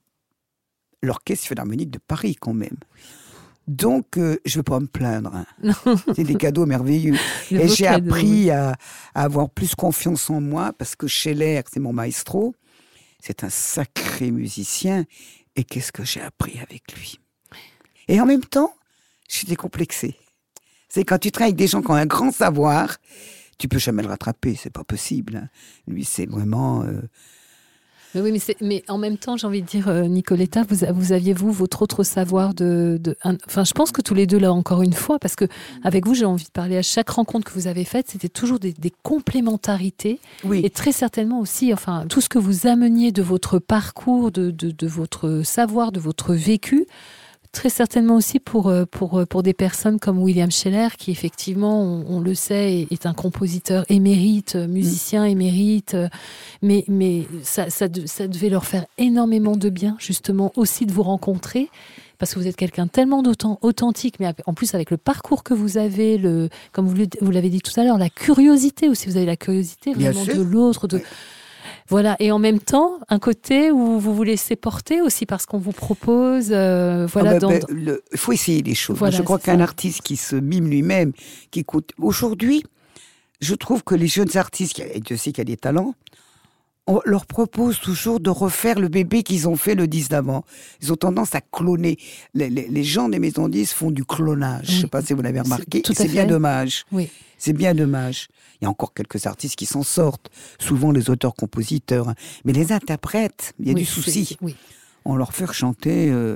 [1.03, 2.77] l'Orchestre Philharmonique de Paris quand même.
[3.67, 5.35] Donc, euh, je ne vais pas me plaindre.
[5.35, 5.75] hein.
[6.15, 7.13] C'est des cadeaux merveilleux.
[7.51, 8.75] Et j'ai appris à,
[9.13, 12.55] à avoir plus confiance en moi parce que Scheller, c'est mon maestro.
[13.19, 15.05] C'est un sacré musicien.
[15.55, 17.19] Et qu'est-ce que j'ai appris avec lui?
[18.07, 18.73] Et en même temps,
[19.29, 20.15] je suis décomplexée.
[20.89, 22.97] C'est quand tu travailles avec des gens qui ont un grand savoir,
[23.57, 25.37] tu peux jamais le rattraper, c'est pas possible.
[25.43, 25.47] hein.
[25.87, 26.83] Lui, c'est vraiment.
[26.83, 27.01] euh,
[28.13, 31.33] Mais oui, mais, mais en même temps, j'ai envie de dire, euh, Nicoletta, vous, aviez,
[31.33, 34.53] vous, votre autre savoir de, de- un- Enfin, je pense que tous les deux, là,
[34.53, 35.45] encore une fois, parce que
[35.83, 38.59] avec vous, j'ai envie de parler à chaque rencontre que vous avez faite, c'était toujours
[38.59, 40.19] des, des complémentarités.
[40.43, 40.61] Oui.
[40.63, 44.71] Et très certainement aussi, enfin, tout ce que vous ameniez de votre parcours, de, de,
[44.71, 46.85] de votre savoir, de votre vécu,
[47.55, 51.81] très certainement aussi pour, euh, pour, euh, pour des personnes comme William Scheller, qui effectivement,
[51.81, 56.07] on, on le sait, est- un compositeur émérite, euh, musicien émérite, euh,
[56.61, 60.91] mais, mais ça, ça, de- ça devait leur faire énormément de bien, justement, aussi de
[60.91, 61.69] vous rencontrer.
[62.17, 65.53] Parce que vous êtes quelqu'un tellement d'autant authentique, mais en plus avec le parcours que
[65.53, 69.25] vous avez, le, comme vous l'avez dit tout à l'heure, la curiosité aussi, vous avez
[69.25, 71.03] la curiosité vraiment de l'autre, de, Oui.
[71.87, 75.59] Voilà, et en même temps, un côté où vous vous laissez porter aussi parce qu'on
[75.59, 78.97] vous propose, euh, voilà, Ah bah, dans- ben, le- Il faut essayer les choses.
[78.97, 81.11] Voilà, je crois qu'un artiste qui se mime lui-même,
[81.51, 81.91] qui écoute.
[81.99, 82.63] Aujourd'hui,
[83.41, 85.93] je trouve que les jeunes artistes, et Dieu sait qu'il y a des talents,
[86.87, 90.43] on leur propose toujours de refaire le bébé qu'ils ont fait le 10 d'avant.
[90.83, 91.97] Ils ont tendance à cloner.
[92.35, 94.65] Les, les- les gens des maisons 10 font du clonage.
[94.69, 95.81] Je ne sais pas si vous l'avez remarqué.
[95.93, 96.85] C'est bien dommage.
[96.91, 97.09] oui.
[97.37, 98.27] C'est bien dommage.
[98.61, 100.29] Il y a encore quelques artistes qui s'en sortent,
[100.59, 102.13] souvent les auteurs-compositeurs.
[102.45, 104.37] Mais les interprètes, il y a Oui, du souci.
[104.41, 104.55] Oui.
[105.05, 106.35] On leur fait chanter euh,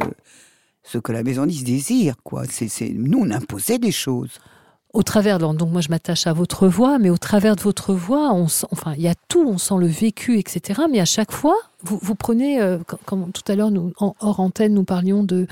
[0.84, 2.16] ce que la maison 10 désire.
[2.24, 2.44] Quoi.
[2.50, 2.90] C'est.
[2.94, 4.32] Nous, on imposait des choses.
[4.92, 7.94] Au travers, de- donc moi je m'attache à votre voix, mais au travers de votre
[7.94, 10.82] voix, on sent, enfin il y a tout, on sent le vécu, etc.
[10.92, 14.16] Mais à chaque fois, vous, vous prenez, euh, comme, comme tout à l'heure, nous, en,
[14.20, 15.46] hors antenne, nous parlions de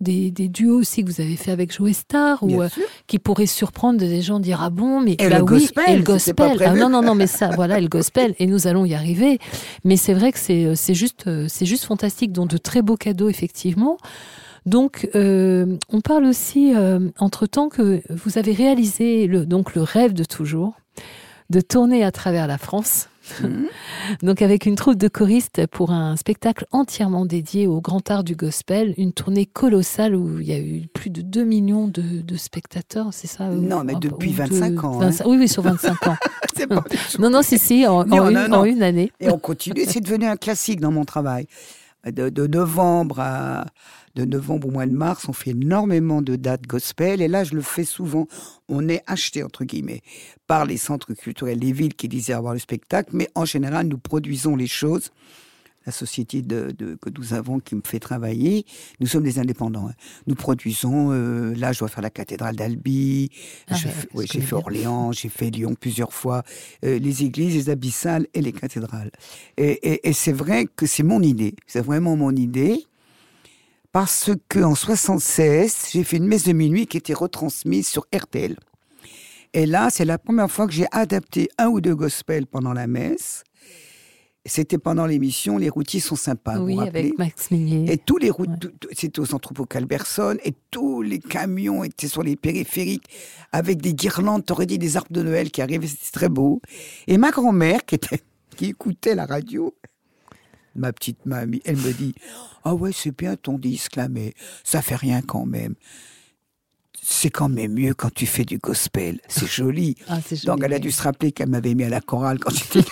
[0.00, 2.68] des, des duos aussi que vous avez fait avec Joe Star, ou euh,
[3.06, 5.96] qui pourraient surprendre des gens dire ah bon, mais Et bah le oui, gospel, et
[5.96, 6.62] le gospel.
[6.64, 9.38] Ah non non non, mais ça, voilà, et le gospel, et nous allons y arriver.
[9.84, 12.96] Mais c'est vrai que c'est c'est juste euh, c'est juste fantastique, donc de très beaux
[12.96, 13.98] cadeaux effectivement.
[14.66, 16.74] Donc, euh, on parle aussi,
[17.18, 20.74] entre temps, que vous avez réalisé le, donc le rêve de toujours,
[21.48, 23.09] de tourner à travers la France.
[24.22, 28.34] Donc, avec une troupe de choristes pour un spectacle entièrement dédié au grand art du
[28.36, 32.36] gospel, une tournée colossale où il y a eu plus de 2 millions de, de
[32.36, 35.06] spectateurs, c'est ça Non, mais depuis ou de- 25 ans, hein.
[35.06, 36.16] 25 Oui, oui, sur 25 ans.
[36.68, 36.84] Pas
[37.18, 38.58] non, non, si, si, en, Non, en une, non.
[38.58, 39.10] en une année.
[39.18, 39.82] Et on continue.
[39.86, 41.46] C'est devenu un classique dans mon travail.
[42.06, 43.66] De, de novembre à
[44.16, 47.22] de novembre au mois de mars, on fait énormément de dates gospel.
[47.22, 48.26] Et là, je le fais souvent.
[48.68, 50.02] On est acheté entre guillemets
[50.46, 53.98] par les centres culturels des villes qui désirent avoir le spectacle, mais en général, nous
[53.98, 55.10] produisons les choses.
[55.86, 58.66] La société de, de- que nous avons qui me fait travailler,
[59.00, 59.88] nous sommes des indépendants.
[59.88, 59.94] hein.
[60.26, 63.30] Nous produisons, euh, là je dois faire la cathédrale d'Albi,
[63.66, 63.76] Ah
[64.14, 64.54] ouais, j'ai fait.
[64.56, 66.42] Orléans, j'ai fait Lyon plusieurs fois,
[66.84, 69.10] euh, les églises, les abyssales et les cathédrales.
[69.56, 72.84] Et, et- et c'est vrai que c'est mon idée, c'est vraiment mon idée,
[73.92, 78.56] parce que en 76, j'ai fait une messe de minuit qui était retransmise sur RTL.
[79.52, 82.86] Et là, c'est la première fois que j'ai adapté un ou deux gospels pendant la
[82.86, 83.42] messe.
[84.46, 86.58] C'était pendant l'émission Les routiers sont sympas.
[86.60, 87.92] oui, vous avec Max Minier.
[87.92, 88.70] et tous les routes, Ouais.
[88.92, 93.04] c'était aux entrepôts Calberson, et tous les camions étaient sur les périphériques
[93.52, 96.62] avec des guirlandes, t'aurais dit des arbres de Noël qui arrivaient, c'était très beau.
[97.06, 98.20] Et ma grand-mère, qui, était,
[98.56, 99.74] qui écoutait la radio,
[100.74, 102.14] ma petite mamie, elle me dit
[102.64, 105.74] Ah ouais, c'est bien ton disque là, mais ça fait rien quand même.
[107.02, 109.20] C'est quand même mieux quand tu fais du gospel.
[109.28, 109.96] C'est joli.
[110.06, 112.38] Ah, c'est Donc, joli, elle a dû se rappeler qu'elle m'avait mis à la chorale
[112.38, 112.86] quand j'étais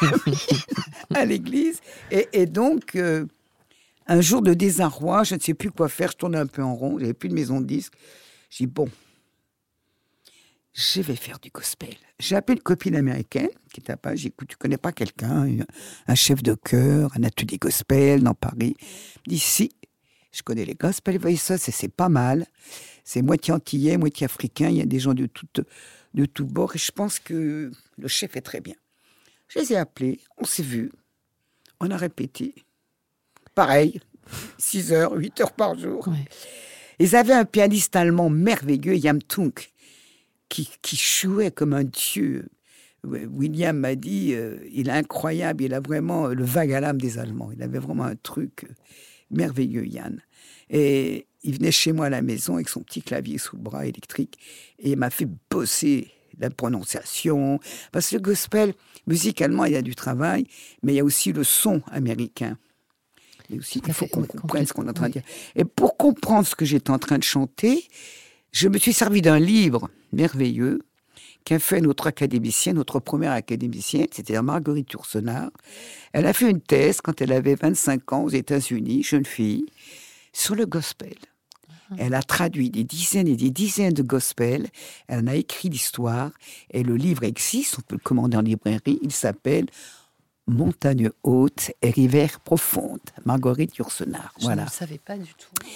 [1.14, 1.80] à l'église.
[2.10, 3.26] Et, et donc, euh,
[4.06, 6.74] un jour de désarroi, je ne sais plus quoi faire, je tournais un peu en
[6.74, 7.92] rond, j'avais plus de maison de disques.
[8.50, 8.88] J'ai dit, bon,
[10.80, 11.94] je vais faire du gospel.
[12.20, 14.16] J'ai appelé une copine américaine qui était à Paris.
[14.16, 15.48] J'ai dit, écoute, tu connais pas quelqu'un,
[16.06, 18.76] un- chef de chœur, un atelier gospel dans Paris?
[19.26, 19.72] Elle dit, si,
[20.30, 22.46] je connais les gospel voices et c'est pas mal.
[23.02, 24.68] C'est moitié antillais, moitié africain.
[24.68, 25.46] Il y a des gens de tout,
[26.14, 28.74] de tout bord et je pense que le chef est très bien.
[29.48, 30.92] Je les ai appelés, on s'est vus,
[31.80, 32.54] on a répété.
[33.54, 34.00] Pareil,
[34.58, 36.06] 6 heures, 8 heures par jour.
[36.06, 36.24] Ouais.
[37.00, 39.72] Ils avaient un pianiste allemand merveilleux, Yam Tunk,
[40.48, 42.48] qui, qui jouait comme un dieu.
[43.04, 47.00] William m'a dit, euh, il est incroyable, il a vraiment euh, le vague à l'âme
[47.00, 47.50] des Allemands.
[47.52, 48.74] Il avait vraiment un truc euh,
[49.30, 50.20] merveilleux, Yann.
[50.70, 53.86] Et il venait chez moi à la maison avec son petit clavier sous le bras
[53.86, 54.38] électrique
[54.78, 57.60] et il m'a fait bosser la prononciation.
[57.92, 58.74] Parce que le gospel,
[59.06, 60.46] musicalement, il y a du travail,
[60.82, 62.58] mais il y a aussi le son américain.
[63.50, 65.22] Et aussi, il faut qu'on comprenne ce qu'on est en train de dire.
[65.56, 67.88] Et pour comprendre ce que j'étais en train de chanter,
[68.58, 70.80] je me suis servi d'un livre merveilleux
[71.44, 75.50] qu'a fait notre académicienne, notre première académicienne, c'était Marguerite Yourcenar.
[76.12, 79.64] Elle a fait une thèse quand elle avait 25 ans aux États-Unis, jeune fille,
[80.32, 81.14] sur le gospel.
[81.98, 84.66] Elle a traduit des dizaines et des dizaines de gospels.
[85.06, 86.32] Elle en a écrit l'histoire.
[86.70, 88.98] Et le livre existe, on peut le commander en librairie.
[89.02, 89.66] Il s'appelle
[90.48, 93.00] Montagne haute et rivière profonde.
[93.24, 94.34] Marguerite Yourcenar.
[94.38, 94.62] Je Voilà.
[94.62, 95.66] ne le savais pas du tout.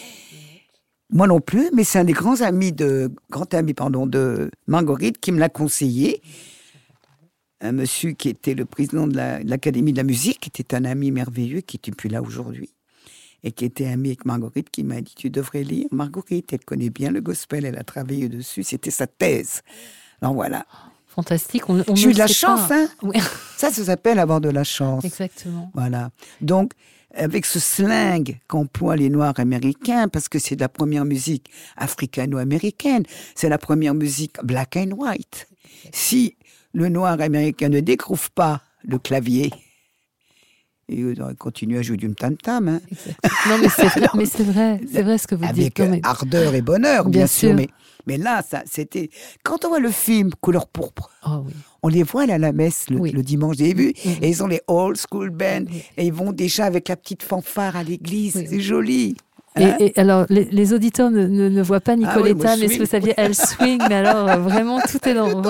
[1.13, 5.19] Moi non plus, mais c'est un des grands amis de grand ami pardon de Marguerite
[5.19, 6.23] qui me l'a conseillé.
[7.61, 10.75] Un monsieur qui était le président de la- de l'Académie de la musique, qui était
[10.75, 12.71] un ami merveilleux, qui n'est plus là aujourd'hui,
[13.45, 15.87] et qui était ami avec Marguerite, qui m'a dit tu devrais lire.
[15.93, 19.61] Marguerite, elle connaît bien le gospel, elle a travaillé dessus, c'était sa thèse.
[20.23, 20.67] Alors voilà.
[21.15, 21.69] Fantastique.
[21.69, 22.75] On, on J'ai eu de la chance, pas.
[22.85, 22.89] hein.
[23.03, 23.17] Oui,
[23.57, 25.05] Ça, ça s'appelle avoir de la chance.
[25.05, 25.71] exactement.
[25.75, 26.11] Voilà.
[26.41, 26.73] Donc,
[27.15, 33.05] avec ce slang qu'emploient les Noirs américains, parce que c'est la première musique africano-américaine,
[33.35, 35.47] c'est la première musique black and white.
[35.93, 36.37] Si
[36.73, 39.53] le Noir américain ne découvre pas le clavier,
[40.89, 42.81] il aurait continué à jouer du tam-tam, hein.
[43.49, 45.79] Non, mais c'est vrai, c'est vrai, ce que vous dites.
[45.81, 47.49] avec ardeur et bonheur, bien, Bien sûr.
[47.51, 47.57] sûr.
[47.57, 47.69] Mais,
[48.07, 49.11] mais là, ça, c'était.
[49.43, 51.53] Quand on voit le film Couleur pourpre, Oh oui.
[51.83, 53.11] on les voit à la messe le, Oui.
[53.13, 54.13] le dimanche début, Mhm.
[54.23, 55.83] et ils ont les old school band, Oui.
[55.97, 58.47] et ils vont déjà avec la petite fanfare à l'église, Oui.
[58.49, 59.17] c'est joli.
[59.59, 59.77] Et, Hein?
[59.81, 62.61] et alors, les, les auditeurs ne, ne, ne voient pas Ah oui, Nicoletta, moi, je
[62.63, 62.81] mais si swing.
[62.87, 65.43] vous saviez, elle swing, mais alors euh, vraiment tout est dans,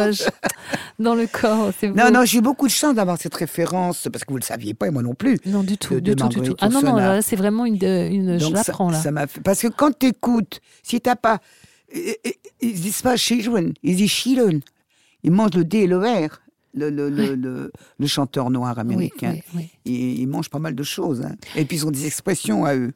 [0.99, 1.71] dans le corps.
[1.95, 4.47] Non, non, j'ai eu beaucoup de chance d'avoir cette référence, parce que vous ne le
[4.47, 5.39] saviez pas, et moi non plus.
[5.47, 6.57] Non, du tout, de- du de tout, du tout.
[6.61, 9.01] Ah non, non, là, c'est vraiment une, une je Donc l'apprends là.
[9.01, 9.41] ça m'a fait...
[9.41, 11.39] Parce que quand tu écoutes, si t'as pas...
[12.63, 14.61] Disent pas children, ils disent children.
[15.25, 16.41] Ils mangent le D et le R,
[16.75, 19.33] le, le, le, le, le chanteur noir américain.
[19.35, 19.71] oui, oui.
[19.85, 21.23] Ils, ils mangent pas mal de choses.
[21.23, 21.35] hein.
[21.57, 22.93] Et puis ils ont des expressions à eux.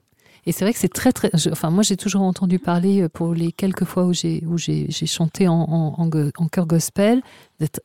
[0.46, 1.28] Et c'est vrai que c'est très, très.
[1.34, 4.56] je- enfin, moi, j'ai toujours entendu parler euh, pour les quelques fois où j'ai où
[4.56, 5.54] j'ai j'ai chanté en,
[5.98, 7.20] en, en, chœur gospel.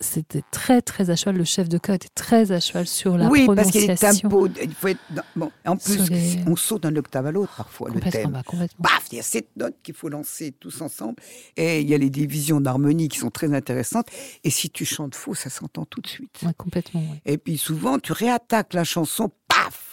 [0.01, 1.37] C'était très, très à cheval.
[1.37, 3.87] Le chef de chœur était très à cheval sur la oui, parce qu'il y a
[3.87, 4.29] des prononciation.
[4.29, 4.47] tempos.
[4.61, 7.87] Il faut être dans- bon, en plus, les- on saute d'un octave à l'autre parfois,
[7.87, 8.67] le Complètement, thème.
[8.79, 8.89] bah.
[8.89, 11.15] Paf, il y a sept notes qu'il faut lancer tous ensemble.
[11.57, 14.07] Et il y a les divisions d'harmonie qui sont très intéressantes.
[14.43, 16.35] Et si tu chantes faux, ça s'entend tout de suite.
[16.45, 16.99] Ouais, complètement.
[17.01, 17.21] ouais.
[17.25, 19.31] Et puis souvent, tu réattaques la chanson,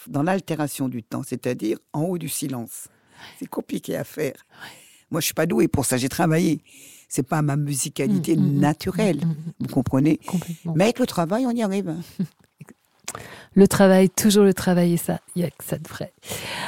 [0.08, 2.88] dans l'altération du temps, c'est-à-dire en haut du silence.
[3.38, 4.34] C'est compliqué à faire.
[5.10, 6.60] Moi, je suis pas doué pour ça, j'ai travaillé.
[7.08, 9.20] C'est pas ma musicalité Mm, mm, mm, naturelle,
[9.60, 10.20] vous comprenez?
[10.74, 11.94] Mais avec le travail, on y arrive.
[13.54, 16.12] Le travail, toujours le travail, et ça, il y a que ça de vrai.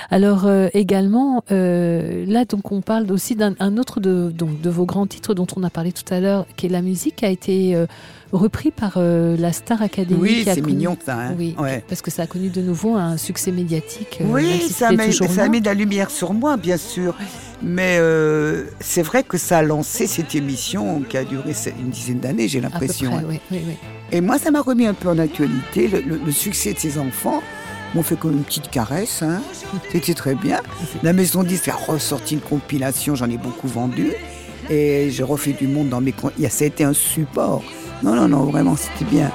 [0.09, 4.71] Alors euh, également, euh, là donc on parle aussi d'un un autre de, donc, de
[4.71, 7.27] vos grands titres dont on a parlé tout à l'heure, qui est la musique, qui
[7.27, 7.87] a été euh,
[8.33, 10.19] repris par euh, la Star Academy.
[10.21, 11.17] Oui, c'est connu- mignon ça.
[11.19, 11.35] hein.
[11.39, 11.83] Oui, Ouais.
[11.89, 14.19] parce que ça a connu de nouveau un succès médiatique.
[14.21, 17.15] euh, Oui, si ça, met, ça a mis de la lumière sur moi, bien sûr.
[17.63, 22.21] Mais euh, c'est vrai que ça a lancé cette émission qui a duré une dizaine
[22.21, 23.15] d'années, j'ai l'impression.
[23.17, 23.23] hein.
[23.29, 23.75] oui, oui, oui.
[24.13, 25.89] Et moi, ça m'a remis un peu en actualité.
[25.89, 27.43] Le, le- le succès de ces enfants
[27.95, 29.23] m'ont fait comme une petite caresse.
[29.23, 29.43] hein.
[29.93, 30.61] C'était très bien.
[31.03, 34.13] La maison 10 a ressorti une compilation, j'en ai beaucoup vendu.
[34.71, 36.15] Et j'ai refait du monde dans mes...
[36.49, 37.63] Ça a été un support.
[38.03, 39.31] Non, non, non, vraiment, c'était bien.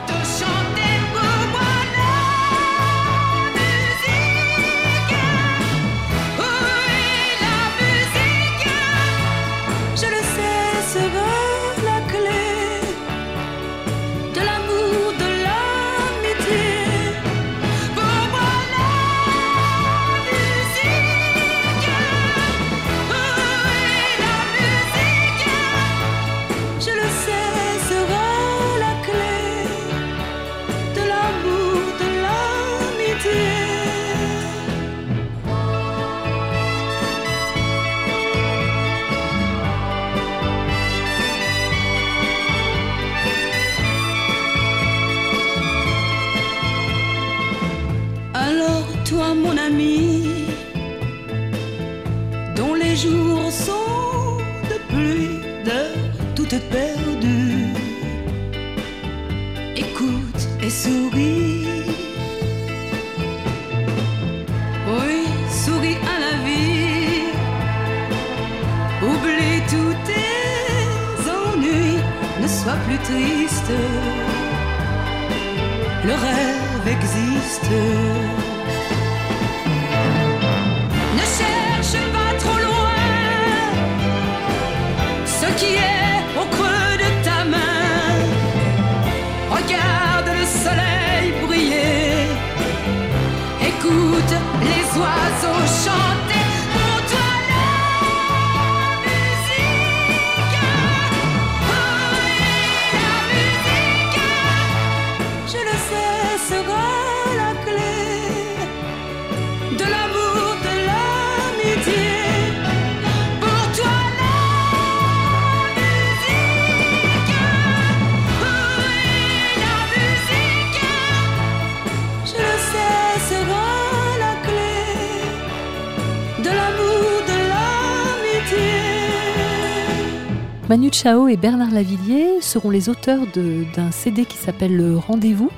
[130.76, 135.50] Manu Chao et Bernard Lavillier seront les auteurs d'un CD qui s'appelle Le Rendez-vous.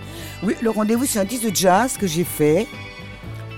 [0.44, 2.68] Oui, le rendez-vous, c'est un disque de jazz que j'ai fait,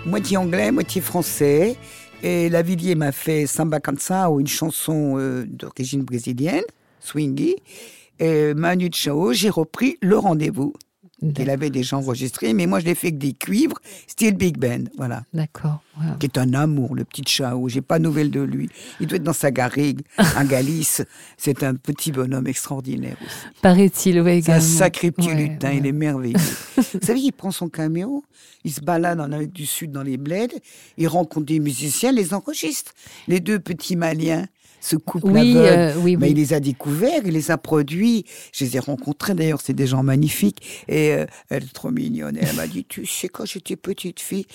[0.05, 1.75] moitié anglais, moitié français.
[2.23, 6.63] Et Lavillier m'a fait Samba Cansao, une chanson euh, d'origine brésilienne,
[7.01, 7.57] swingy.
[8.19, 10.71] Et Manu Chao, j'ai repris le rendez-vous.
[11.21, 14.85] Il avait déjà enregistré, mais moi je l'ai fait avec des cuivres, style Big Band,
[14.97, 15.23] voilà.
[15.33, 15.81] D'accord.
[16.19, 17.67] Qui est un amour, le petit Chao.
[17.67, 18.69] J'ai pas de nouvelles de lui.
[19.01, 21.01] Il doit être dans sa garrigue, en Galice.
[21.35, 23.61] C'est un petit bonhomme extraordinaire aussi.
[23.61, 24.77] Paraît-il, oui, C'est un également.
[24.77, 25.77] sacré petit Ouais, lutin, ouais.
[25.79, 26.37] il est merveilleux.
[26.77, 28.23] Vous savez, il prend son camion,
[28.63, 30.61] il se balade en Amérique du Sud dans les bleds,
[30.97, 32.93] il rencontre des musiciens, les enregistre.
[33.27, 34.45] Les deux petits Maliens,
[34.81, 36.31] ce couple Oui, aveugle, euh, oui, mais oui.
[36.31, 38.25] il les a découverts, il les a produits.
[38.53, 40.61] Je les ai rencontrés d'ailleurs, c'est des gens magnifiques.
[40.87, 42.37] Et euh, elle est trop mignonne.
[42.39, 44.45] Elle m'a dit, tu sais, quand j'étais petite fille,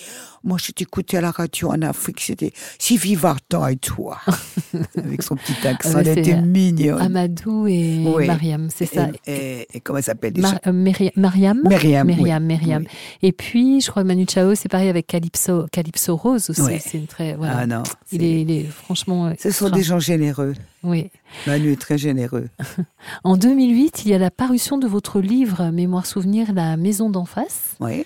[0.43, 4.19] moi je t'écoutais à la radio en Afrique, c'était si Vivartan et toi.
[4.97, 7.01] Avec son petit accent, Ah bah, elle était mignonne.
[7.01, 7.99] Amadou et.
[8.25, 9.09] Mariam, c'est ça.
[9.27, 12.15] Et, et- et comment elle s'appelle déjà Mar- euh, Myri- Mariam Myriam, oui.
[12.15, 12.83] Myriam, Myriam.
[12.83, 12.87] Oui.
[13.21, 16.61] Et puis, je crois que Manu Chao, c'est pareil avec Calypso, Calypso Rose aussi.
[16.79, 17.35] C'est une très.
[17.35, 17.57] Voilà.
[17.59, 17.83] Ah non.
[18.11, 19.27] il, est, il est franchement.
[19.27, 20.53] euh, Ce sont des gens généreux.
[20.83, 21.11] Oui.
[21.47, 22.49] Manu est très généreux.
[23.23, 27.25] En 2008, il y a la parution de votre livre Mémoire Souvenir, La Maison d'en
[27.25, 28.05] face, Oui,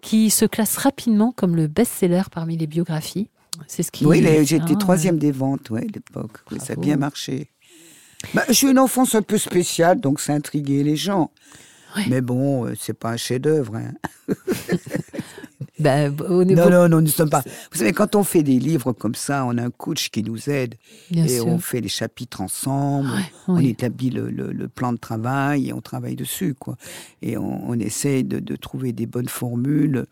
[0.00, 3.28] qui se classe rapidement comme le best-seller parmi les biographies.
[3.66, 4.06] C'est ce qui.
[4.06, 6.38] oui j'étais troisième des ventes ouais, à l'époque.
[6.58, 7.50] Ça a bien marché.
[8.34, 11.30] Bah, suis une enfance un peu spéciale, donc ça intriguait les gens.
[11.96, 12.04] Ouais.
[12.08, 13.76] Mais bon, euh, c'est pas un chef-d'œuvre.
[13.76, 13.92] hein.
[16.28, 17.42] au niveau- Non, non, non, nous ne sommes pas.
[17.72, 20.48] Vous savez, quand on fait des livres comme ça, on a un coach qui nous
[20.50, 20.74] aide
[21.10, 21.46] Bien et sûr.
[21.46, 23.08] on fait les chapitres ensemble.
[23.48, 23.68] On oui.
[23.70, 26.76] établit le, le- le plan de travail et on travaille dessus, quoi.
[27.22, 30.06] Et on, on essaie de, de trouver des bonnes formules.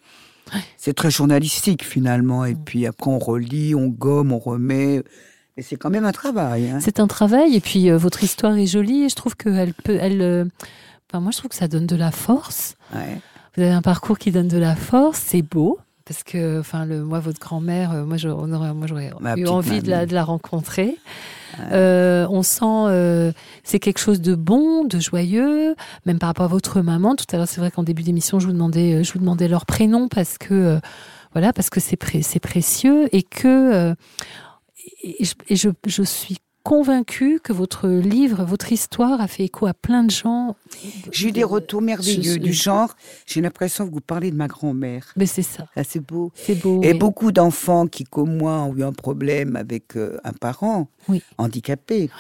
[0.78, 2.44] C'est très journalistique finalement.
[2.46, 5.02] Et puis après, on relit, on gomme, on remet.
[5.56, 6.70] Mais c'est quand même un travail.
[6.70, 6.78] hein.
[6.80, 9.98] C'est un travail, et puis euh, votre histoire est jolie, et je trouve qu'elle peut.
[10.00, 10.44] Elle, euh,
[11.10, 12.76] enfin, moi, je trouve que ça donne de la force.
[12.94, 13.18] Ouais.
[13.58, 15.80] Vous avez un parcours qui donne de la force, c'est beau.
[16.04, 18.36] Parce que, enfin, le, moi, votre grand-mère, euh, moi, j'aurais
[19.36, 20.06] eu envie de la, mamie.
[20.10, 20.96] de la rencontrer.
[21.72, 23.32] Euh, on sent, euh,
[23.64, 25.74] c'est quelque chose de bon, de joyeux,
[26.06, 27.16] même par rapport à votre maman.
[27.16, 29.66] Tout à l'heure, c'est vrai qu'en début d'émission, je vous demandais, je vous demandais leur
[29.66, 30.78] prénom parce que, euh,
[31.32, 33.92] voilà, parce que c'est pré- c'est précieux et que,
[35.02, 36.36] et je, et je, je suis
[36.68, 40.54] convaincue que votre livre, votre histoire a fait écho à plein de gens.
[41.12, 42.94] J'ai eu des retours merveilleux Je- du genre.
[43.26, 45.14] J'ai l'impression que vous parlez de ma grand-mère.
[45.16, 46.30] Mais c'est ça, Ah, c'est beau.
[46.34, 46.82] c'est beau.
[46.82, 46.98] Et oui.
[46.98, 51.22] beaucoup d'enfants qui, comme moi, ont eu un problème avec euh, un parent Oui.
[51.38, 52.10] handicapé.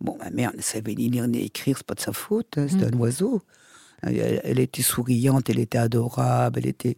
[0.00, 2.66] Bon, ma mère ne savait ni lire ni écrire, c'est pas de sa faute, hein,
[2.70, 2.94] c'était Mm.
[2.94, 3.42] un oiseau.
[4.04, 6.96] Elle, elle était souriante, elle était adorable, elle était.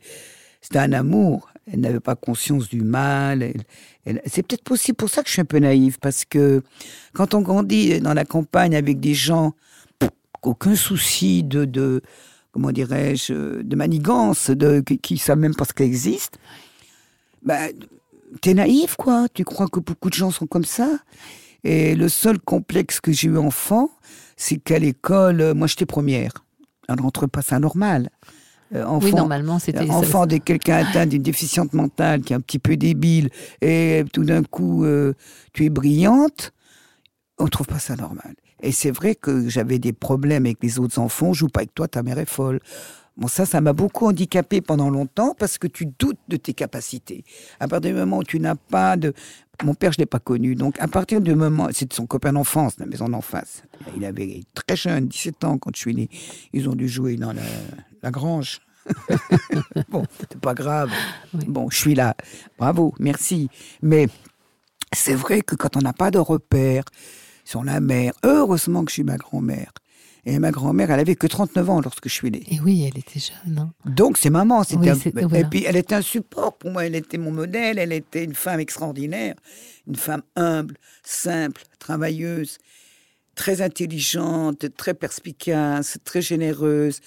[0.60, 1.48] C'était un amour.
[1.70, 3.52] Elle n'avait pas conscience du mal.
[4.26, 6.62] C'est peut-être possible pour ça que je suis un peu naïve, parce que
[7.12, 9.54] quand on grandit dans la campagne avec des gens,
[10.42, 12.02] aucun souci de,
[12.52, 16.38] comment dirais-je, de manigance, de, qui, qui savent même pas ce qu'elle existe,
[17.42, 17.70] ben,
[18.40, 19.26] t'es naïf, quoi.
[19.32, 20.98] Tu crois que beaucoup de gens sont comme ça.
[21.64, 23.90] Et le seul complexe que j'ai eu enfant,
[24.36, 26.32] c'est qu'à l'école, moi j'étais première.
[26.88, 28.10] On ne rentre pas ça normal.
[28.74, 29.88] Euh, enfant, oui, normalement, c'était.
[29.88, 33.30] euh, enfant de quelqu'un atteint d'une déficiente mentale, qui est un petit peu débile,
[33.62, 35.14] et tout d'un coup, euh,
[35.52, 36.52] tu es brillante,
[37.38, 38.34] on ne trouve pas ça normal.
[38.62, 41.28] Et c'est vrai que j'avais des problèmes avec les autres enfants.
[41.28, 42.60] On joue pas avec toi, ta mère est folle.
[43.16, 47.24] Bon, ça, ça m'a beaucoup handicapé pendant longtemps parce que tu doutes de tes capacités.
[47.60, 49.12] À partir du moment où tu n'as pas de...
[49.64, 50.54] Mon père, je l'ai pas connu.
[50.54, 51.68] Donc, à partir du moment...
[51.72, 53.64] C'est son copain d'enfance, la maison d'en face.
[53.96, 56.08] Il avait très jeune, 17 ans quand je suis né.
[56.52, 57.42] Ils ont dû jouer dans la,
[58.02, 58.60] la grange.
[59.88, 60.90] bon, c'est pas grave.
[61.34, 61.44] Oui.
[61.46, 62.14] Bon, je suis là.
[62.58, 63.48] Bravo, merci.
[63.82, 64.08] Mais
[64.94, 66.84] c'est vrai que quand on n'a pas de repères
[67.44, 69.72] sur la mère, heureusement que je suis ma grand-mère.
[70.24, 72.42] Et ma grand-mère, elle avait que 39 ans lorsque je suis né.
[72.50, 73.58] Et oui, elle était jeune.
[73.58, 73.72] hein.
[73.86, 74.62] Donc c'est maman.
[74.72, 75.44] Oui, un- c'est- Et voilà.
[75.48, 76.84] puis elle était un support pour moi.
[76.84, 77.78] Elle était mon modèle.
[77.78, 79.34] Elle était une femme extraordinaire,
[79.86, 82.58] une femme humble, simple, travailleuse,
[83.36, 87.00] très intelligente, très perspicace, très généreuse.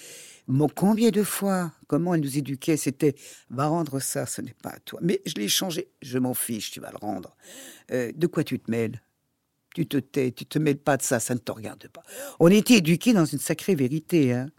[0.47, 3.15] Bon, combien de fois, comment elle nous éduquait, c'était
[3.49, 4.99] va rendre ça, ce n'est pas à toi.
[5.01, 5.87] Mais je l'ai changé.
[6.01, 7.35] Je m'en fiche, tu vas le rendre.
[7.91, 9.01] Euh, de quoi tu te mêles?
[9.73, 12.03] Tu te tais, tu te mêles pas de ça, ça ne te regarde pas.
[12.39, 14.33] On était éduqués dans une sacrée vérité.
[14.33, 14.49] Hein.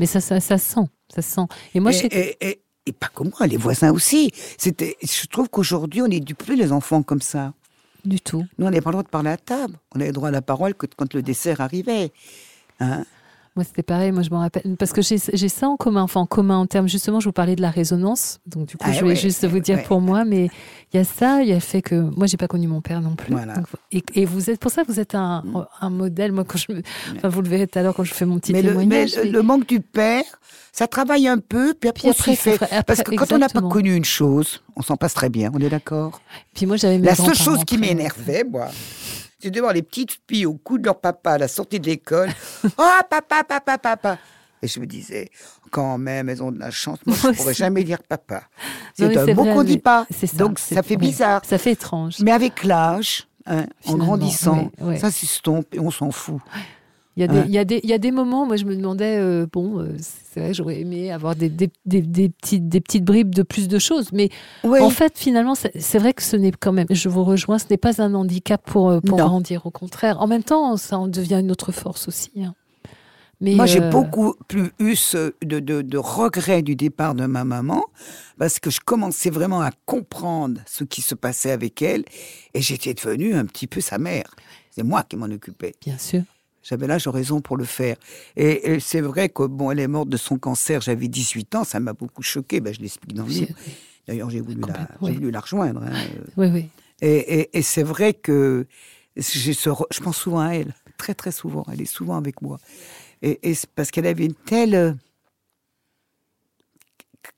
[0.00, 1.46] Mais ça, ça, ça sent, ça sent.
[1.74, 4.32] Et moi, et, je et, et- et pas que moi, les voisins aussi.
[4.58, 7.52] C'était, je trouve qu'aujourd'hui, on n'éduque plus les enfants comme ça.
[8.04, 8.44] du tout.
[8.58, 9.78] Nous, on n'avait pas le droit de parler à table.
[9.94, 12.10] On avait droit à la parole que quand le dessert arrivait.
[12.80, 13.04] Hein
[13.60, 14.10] Moi, c'était pareil.
[14.10, 14.62] Moi, je m'en rappelle.
[14.78, 16.00] Parce que j'ai ça en commun.
[16.00, 18.38] Enfin, en commun en termes, justement, je vous parlais de la résonance.
[18.46, 19.82] Donc, du coup, Ah je voulais ouais, juste vous dire ouais.
[19.82, 20.24] pour moi.
[20.24, 20.48] Mais
[20.94, 21.42] il y a ça.
[21.42, 23.34] Il y a le fait que moi, j'ai pas connu mon père non plus.
[23.34, 23.52] Voilà.
[23.56, 25.44] Donc, et, et vous êtes, pour ça, vous êtes un,
[25.82, 26.32] un modèle.
[26.32, 26.82] Moi, quand je me,
[27.16, 29.16] enfin, vous le verrez tout à l'heure quand je fais mon petit mais témoignage.
[29.16, 30.24] le- mais- le manque du père,
[30.72, 32.54] ça travaille un peu, puis après, Puis après, fait.
[32.62, 35.50] après, Parce que quand on n'a pas connu une chose, on s'en passe très bien,
[35.54, 36.22] on est d'accord
[36.54, 38.68] Puis moi, j'avais La seule chose qui m'énervait, moi,
[39.40, 41.86] c'est de voir les petites filles au cou de leur papa à la sortie de
[41.86, 42.30] l'école.
[42.64, 42.68] oh,
[43.10, 44.18] papa, papa, papa.
[44.62, 45.30] Et je me disais,
[45.70, 46.98] quand même, elles ont de la chance.
[47.06, 48.42] Moi, je ne pourrais jamais dire papa.
[48.94, 50.06] C'est un mot qu'on ne dit pas.
[50.10, 51.42] ça, Donc, ça fait bizarre.
[51.44, 52.18] Ça fait étrange.
[52.20, 55.00] Mais avec l'âge, hein, en grandissant, oui, oui.
[55.00, 56.40] ça s'estompe et on s'en fout.
[57.16, 57.44] Il y, a des, Ouais.
[57.46, 59.80] il, y a des, il y a des moments, moi je me demandais, euh, bon,
[59.80, 63.66] euh, c'est vrai, j'aurais aimé avoir des, des, des, petites, des petites bribes de plus
[63.68, 64.30] de choses, mais
[64.64, 64.80] Oui.
[64.80, 67.76] en fait, finalement, c'est vrai que ce n'est quand même, je vous rejoins, ce n'est
[67.78, 70.20] pas un handicap pour, euh, pour grandir, au contraire.
[70.22, 72.30] En même temps, ça en devient une autre force aussi.
[72.42, 72.54] hein.
[73.42, 77.42] Mais, Moi, j'ai beaucoup plus eu ce- de, de, de regrets du départ de ma
[77.44, 77.82] maman
[78.38, 82.04] parce que je commençais vraiment à comprendre ce qui se passait avec elle
[82.52, 84.34] et j'étais devenue un petit peu sa mère.
[84.70, 85.74] C'est moi qui m'en occupais.
[85.84, 86.22] Bien sûr.
[86.62, 87.96] J'avais l'âge raison pour le faire.
[88.36, 90.80] Et, et c'est vrai que bon, elle est morte de son cancer.
[90.80, 92.60] J'avais 18 ans, ça m'a beaucoup choqué.
[92.60, 93.54] Ben, je l'explique dans le livre.
[94.06, 95.14] D'ailleurs, j'ai voulu, la, Complètement, j'ai oui.
[95.14, 95.82] voulu la rejoindre.
[95.82, 95.92] hein.
[96.36, 96.68] Oui, oui.
[97.00, 98.66] Et, et- et c'est vrai que
[99.18, 101.64] ce je pense souvent à elle, très très souvent.
[101.72, 102.58] Elle est souvent avec moi.
[103.22, 103.38] Et,
[103.74, 104.92] parce qu'elle avait une telle euh,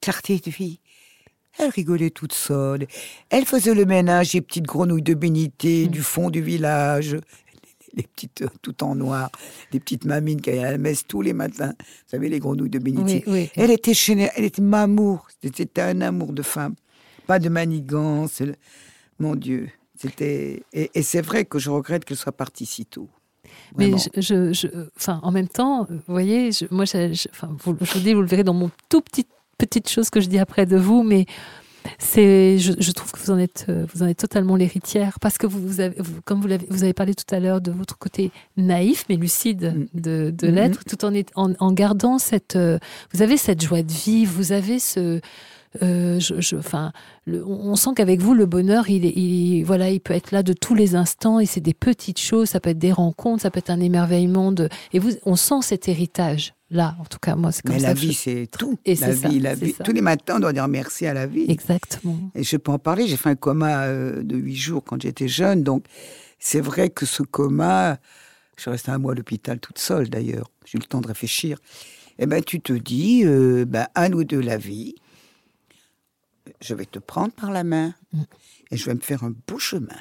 [0.00, 0.80] clarté de vie.
[1.58, 2.86] Elle rigolait toute seule.
[3.28, 7.16] Elle faisait le ménage des petites grenouilles de bénité du fond du village.
[7.94, 9.30] Les petites, euh, tout en noir,
[9.72, 11.74] les petites mamines qui allaient à la messe tous les matins.
[11.78, 12.80] Vous savez, les grenouilles de.
[12.84, 13.50] Oui, oui.
[13.54, 15.28] Elle était chez elle était m'amour.
[15.42, 16.74] C'était un amour de femme.
[17.26, 18.42] Pas de manigance.
[19.18, 19.68] Mon Dieu.
[19.96, 23.08] C'était, et, et c'est vrai que je regrette qu'elle soit partie si tôt.
[23.76, 27.54] Mais je, je, je- enfin, en même temps, vous voyez, je- moi, je, je- enfin,
[27.62, 29.26] vous, je vous dis, vous le verrez dans mon tout petit
[29.58, 31.26] petite chose que je dis après de vous, mais
[31.98, 35.38] c'est, je, je trouve que vous en êtes, euh, vous en êtes totalement l'héritière parce
[35.38, 37.70] que vous, vous avez, vous- comme vous l'avez, vous avez parlé tout à l'heure de
[37.70, 40.00] votre côté naïf mais lucide Mm.
[40.00, 40.50] de, Mhm.
[40.54, 42.78] l'être, tout en, est- en, en gardant cette, euh,
[43.14, 45.20] vous avez cette joie de vivre, vous avez ce,
[45.82, 46.92] euh, je, je- enfin,
[47.24, 50.30] le- on on sent qu'avec vous, le bonheur, il, est- il, voilà, il peut être
[50.30, 53.42] là de tous les instants et c'est des petites choses, ça peut être des rencontres,
[53.42, 56.96] ça peut être un émerveillement de, et vous, on sent cet héritage là.
[56.98, 58.78] En tout cas, moi, c'est comme Mais ça la que vie, je- c'est tout.
[58.84, 59.74] Et la ça, vie, la vie.
[59.84, 61.46] Tous les matins, on doit dire merci à la vie.
[61.48, 62.18] Exactement.
[62.34, 63.06] Et je peux en parler.
[63.06, 65.62] J'ai fait un coma euh, de huit jours quand j'étais jeune.
[65.62, 65.84] Donc,
[66.40, 67.98] c'est vrai que ce coma,
[68.56, 70.50] je suis restée un mois à l'hôpital toute seule d'ailleurs.
[70.64, 71.58] J'ai eu le temps de réfléchir.
[72.18, 74.94] Eh ben, tu te dis, euh, ben, un ou deux la vie.
[76.60, 78.22] Je vais te prendre par la main Mm.
[78.72, 79.96] et je vais me faire un beau chemin.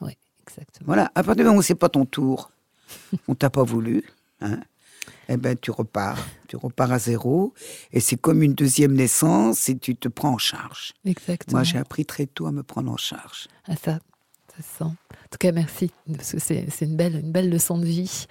[0.00, 0.12] Oui,
[0.46, 0.86] exactement.
[0.86, 1.06] Voilà.
[1.14, 2.52] À partir du moment où c'est pas ton tour,
[3.28, 4.04] on t'a pas voulu,
[4.40, 4.60] hein,
[5.28, 6.18] eh ben tu repars,
[6.48, 7.54] tu repars à zéro,
[7.92, 10.92] et c'est comme une deuxième naissance, et tu te prends en charge.
[11.04, 11.58] Exactement.
[11.58, 13.48] Moi, j'ai appris très tôt à me prendre en charge.
[13.68, 13.98] Ah, ça,
[14.56, 14.84] ça se sent.
[14.84, 15.90] En tout cas, merci.
[16.14, 18.26] Parce que c'est une belle, une belle leçon de vie.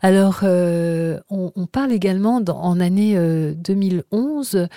[0.00, 4.54] Alors, euh, on, on parle également dans- en année euh, 2011.
[4.54, 4.68] euh,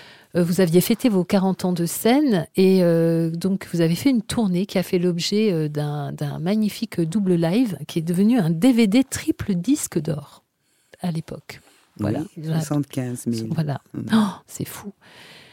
[0.43, 4.21] vous aviez fêté vos 40 ans de scène et euh, donc vous avez fait une
[4.21, 9.03] tournée qui a fait l'objet euh, d'un magnifique double live qui est devenu un DVD
[9.03, 10.43] triple disque d'or
[11.01, 11.61] à l'époque.
[11.99, 12.19] Voilà.
[12.37, 13.47] Oui, 75 000.
[13.53, 13.81] Voilà.
[13.93, 14.01] Mm.
[14.13, 14.17] Oh,
[14.47, 14.93] c'est fou.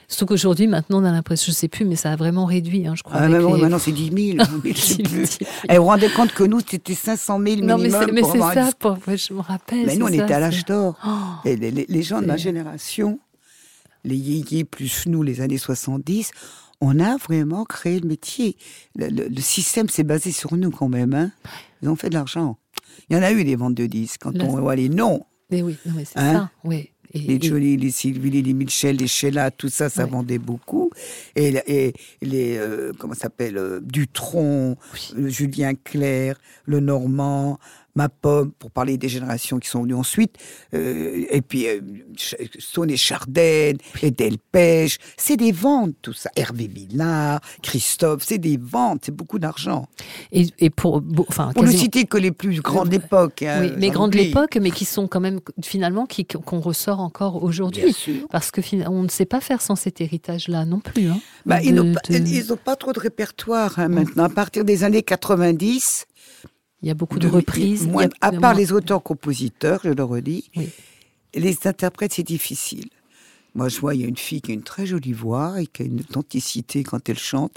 [0.09, 2.95] Surtout qu'aujourd'hui, maintenant, on a l'impression, je sais plus, mais ça a vraiment réduit, hein,
[2.95, 3.17] je crois.
[3.17, 4.45] Ah, avec les- maintenant c'est 10 000.
[4.65, 5.39] je sais Dix- plus.
[5.71, 7.69] Et vous vous rendez compte que nous, c'était 500 000 minimum.
[7.71, 9.87] Non, mais c'est, mais pour c'est ça, pour- je me rappelle.
[9.87, 10.99] Mais nous, on était à l'âge d'or.
[11.07, 11.11] Oh,
[11.49, 13.19] Et les, les- les gens de ma génération,
[14.05, 16.31] les yéyés plus nous, les années 70,
[16.83, 18.59] on a vraiment créé le métier.
[18.97, 21.15] Le, le- le système s'est basé sur nous quand même.
[21.15, 21.31] Hein.
[21.83, 22.59] Ils ont fait de l'argent.
[23.09, 24.21] Il y en a eu des ventes de disques.
[24.23, 25.25] Quand on voit les noms,
[25.55, 26.91] mais oui, non, mais c'est Hein ça, oui.
[27.13, 30.91] Et- les et- Johnny, les Sylvie, les Mitchell, les Sheila, tout ça, ça vendait beaucoup.
[31.37, 31.93] Et, et
[32.23, 34.77] les, euh, comment ça s'appelle, euh, Dutronc,
[35.15, 37.61] le Julien Clerc, le Normand,
[37.97, 40.37] Ma Pomme, pour parler des générations qui sont venues ensuite.
[40.75, 41.81] Euh, et puis, euh,
[42.89, 43.73] et Chardin,
[44.03, 44.99] et Delpech.
[45.17, 46.31] C'est des ventes, tout ça.
[46.35, 49.87] Hervé Villard, Christophe, c'est des ventes, c'est beaucoup d'argent.
[50.33, 53.43] et, et pour, beau- enfin, Pour ne citer que les plus grandes époques.
[53.43, 57.01] hein, oui, mais j'en grandes l'époque, mais qui sont quand même, finalement, qui, qu'on ressort
[57.01, 57.95] encore aujourd'hui.
[58.31, 61.09] Parce que on ne sait pas faire sans cet héritage-là non plus.
[61.09, 64.25] Hein, Bah, ils n'ont pas, de- pas trop de répertoire hein, maintenant.
[64.25, 66.07] À partir des années 90,
[66.85, 67.85] Il y a beaucoup de, reprises.
[67.85, 70.69] a- moins- à part moins- les auteurs-compositeurs, je le redis, Oui.
[71.35, 72.91] les interprètes, c'est difficile.
[73.55, 75.67] Moi, je vois, il y a une fille qui a une très jolie voix et
[75.67, 77.57] qui a une authenticité quand elle chante,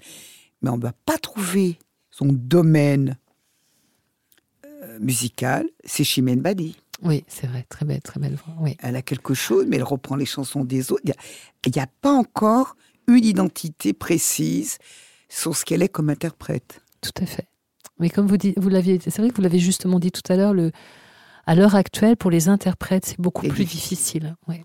[0.62, 1.78] mais on ne va pas trouver
[2.10, 3.18] son domaine
[4.84, 6.78] euh, musical, c'est Chimène Badi.
[7.04, 8.56] Oui, c'est vrai, très belle, très belle voix.
[8.62, 8.76] Oui.
[8.80, 11.04] Elle a quelque chose, mais elle reprend les chansons des autres.
[11.66, 14.78] Il n'y a, pas encore une identité précise
[15.30, 16.82] sur ce qu'elle est comme interprète.
[17.02, 17.48] Tout à fait.
[18.00, 20.72] Mais comme vous l'aviez, c'est vrai que vous l'avez justement dit tout à l'heure, le,
[21.46, 23.98] à l'heure actuelle, pour les interprètes, c'est beaucoup plus difficile.
[24.22, 24.36] difficile.
[24.48, 24.56] Oui.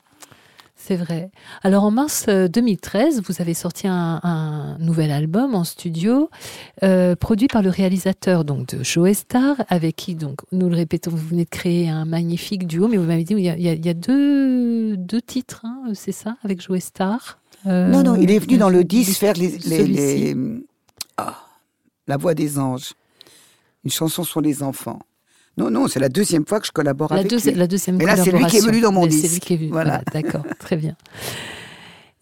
[0.75, 1.31] C'est vrai.
[1.63, 6.29] Alors en mars euh, 2013, vous avez sorti un, un nouvel album en studio,
[6.83, 11.13] euh, produit par le réalisateur donc de Joe Star, avec qui donc nous le répétons,
[11.13, 13.87] vous venez de créer un magnifique duo, mais vous m'avez dit il y a, il
[13.87, 17.39] y deux, deux titres, hein, c'est ça, avec Joe Star.
[17.67, 20.37] Euh, Non, non, il est venu dans le euh, 10 faire les, les- les-
[21.17, 21.47] Ah,
[22.09, 22.95] La voix des anges.
[23.85, 25.01] Une chanson sur les enfants.
[25.59, 27.53] Non, non, c'est la deuxième fois que je collabore La, avec lui.
[27.53, 29.33] la deuxième Et là, c'est lui qui est venu dans mon Mais C'est disque.
[29.33, 29.71] lui qui est venu.
[29.71, 30.03] Voilà.
[30.13, 30.97] Voilà, d'accord, très bien.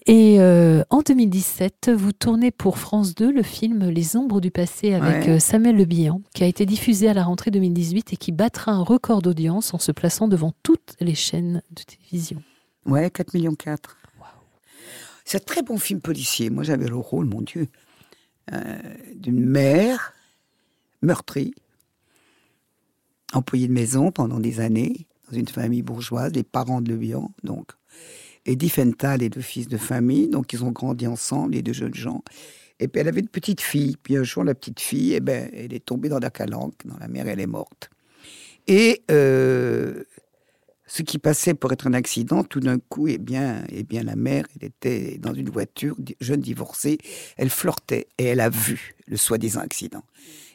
[0.06, 4.94] Et euh, en 2017, vous tournez pour France 2 le film Les Ombres du passé
[4.94, 5.32] avec Ouais.
[5.34, 8.72] euh, Samuel Le Bihan, qui a été diffusé à la rentrée 2018 et qui battra
[8.72, 12.42] un record d'audience en se plaçant devant toutes les chaînes de télévision.
[12.86, 13.98] Ouais, 4 millions 4.
[15.26, 16.50] C'est un très bon film policier.
[16.50, 17.68] Moi, j'avais le rôle, mon Dieu,
[18.52, 18.78] euh,
[19.14, 20.14] d'une mère
[21.03, 21.55] meurtrie,
[23.32, 27.70] employée de maison pendant des années, dans une famille bourgeoise, les parents de Le donc.
[28.46, 31.94] Eddie Fental est le fils de famille, donc ils ont grandi ensemble, les deux jeunes
[31.94, 32.22] gens.
[32.78, 33.96] Et puis elle avait une petite fille.
[34.03, 36.96] Puis un jour, la petite fille, eh ben, elle est tombée dans la calanque, dans
[36.98, 37.90] la mer, elle est morte.
[38.66, 40.03] Et euh,
[40.86, 44.16] ce qui passait pour être un accident, tout d'un coup, eh bien, eh bien, la
[44.16, 46.98] mère, elle était dans une voiture, jeune divorcée,
[47.36, 50.03] elle flirtait et elle a vu le soi-disant accident.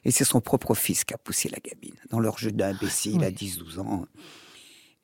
[0.05, 3.27] Et c'est son propre fils qui a poussé la gamine dans leur jeu d'imbécile à
[3.27, 3.33] Oui.
[3.33, 4.05] 10-12 ans.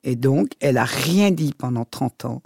[0.04, 2.42] Et donc, elle a rien dit pendant 30 ans.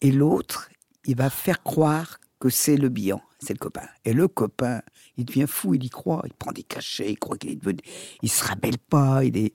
[0.00, 0.70] Et l'autre,
[1.06, 3.86] il va faire croire que c'est le bilan, c'est le copain.
[4.04, 4.82] Et le copain,
[5.16, 7.78] il devient fou, il y croit, il prend des cachets, il croit qu'il est devenu...
[8.22, 9.54] Il se rappelle pas, il est...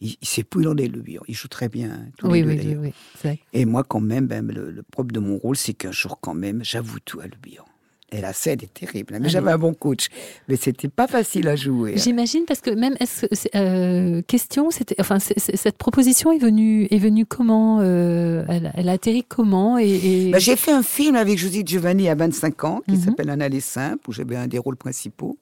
[0.00, 1.22] Il, il sait plus où il en est, le bilan.
[1.28, 2.92] Il joue très bien, hein, tous Oui, les deux, oui,
[3.24, 3.40] oui.
[3.52, 6.34] Et moi, quand même, ben, le, le propre de mon rôle, c'est qu'un jour, quand
[6.34, 7.64] même, j'avoue tout à le bilan.
[8.12, 9.16] Et la scène est terrible.
[9.18, 10.06] Mais Ah, j'avais un bon coach.
[10.48, 11.94] Mais c'était pas facile à jouer.
[11.94, 12.00] hein.
[12.00, 13.26] J'imagine parce que même est-ce
[13.56, 18.92] euh, question, c'était enfin cette proposition est venue est venue comment euh, elle, elle a
[18.92, 22.82] atterri comment et, et- Ben, j'ai fait un film avec José Giovanni à 25 ans,
[22.86, 23.00] qui Mhm.
[23.04, 25.38] s'appelle Un aller simple, où j'avais un des rôles principaux.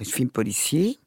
[0.00, 0.98] Un film policier.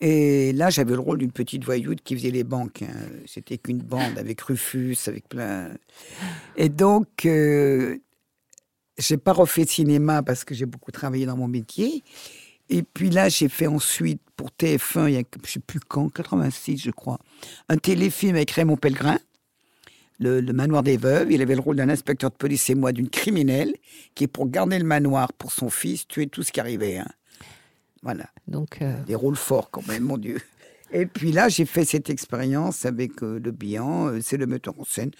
[0.00, 2.82] Et là, j'avais le rôle d'une petite voyoute qui faisait les banques.
[2.82, 2.94] hein.
[3.26, 5.70] C'était qu'une bande avec Rufus, avec plein.
[6.56, 7.96] Et donc, euh,
[8.98, 12.02] j'ai pas refait de cinéma parce que j'ai beaucoup travaillé dans mon métier.
[12.68, 16.08] Et puis là, j'ai fait ensuite pour TF1, il y a, je sais plus quand,
[16.10, 17.18] 86, je crois,
[17.68, 19.18] un téléfilm avec Raymond Pellegrin
[20.20, 21.30] le, le manoir des veuves.
[21.32, 23.74] Il avait le rôle d'un inspecteur de police et moi d'une criminelle
[24.14, 26.98] qui est pour garder le manoir pour son fils, tuer tout ce qui arrivait.
[26.98, 27.08] hein.
[28.02, 30.40] Voilà, donc euh, des rôles forts quand même, mon Dieu.
[30.92, 34.08] Et puis là, j'ai fait cette expérience avec euh, Le Bihan.
[34.08, 35.10] Euh, C'est le metteur en scène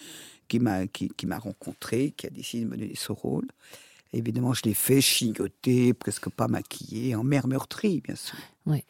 [0.48, 3.46] qui m'a qui, qui m'a rencontré, qui a décidé de me donner ce rôle.
[4.12, 8.38] Évidemment, je l'ai fait chigoté, presque pas maquillé, en mer meurtrie, bien sûr.
[8.66, 8.84] Oui.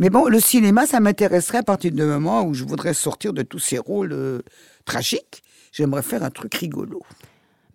[0.00, 3.42] Mais bon, le cinéma, ça m'intéresserait à partir du moment où je voudrais sortir de
[3.42, 4.42] tous ces rôles euh,
[4.84, 5.42] tragiques.
[5.72, 7.02] J'aimerais faire un truc rigolo.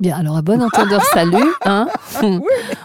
[0.04, 1.50] Bien, alors à bon entendeur, salut.
[1.64, 1.88] Hein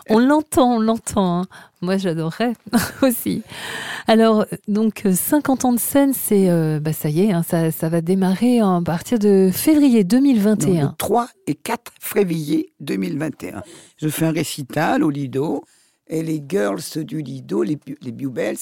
[0.08, 1.40] on l'entend, on l'entend.
[1.40, 1.46] hein.
[1.80, 2.52] Moi, j'adorerais
[3.02, 3.42] aussi.
[4.06, 7.72] Alors, donc, euh, 50 ans de scène, c'est, euh, bah, ça y est, hein, ça,
[7.72, 10.82] ça va démarrer à partir de février Non, 2021.
[10.90, 13.64] le 3 et 4 février 2021.
[13.96, 15.64] Je fais un récital au Lido
[16.06, 18.58] et les girls du Lido, les, les Bubels,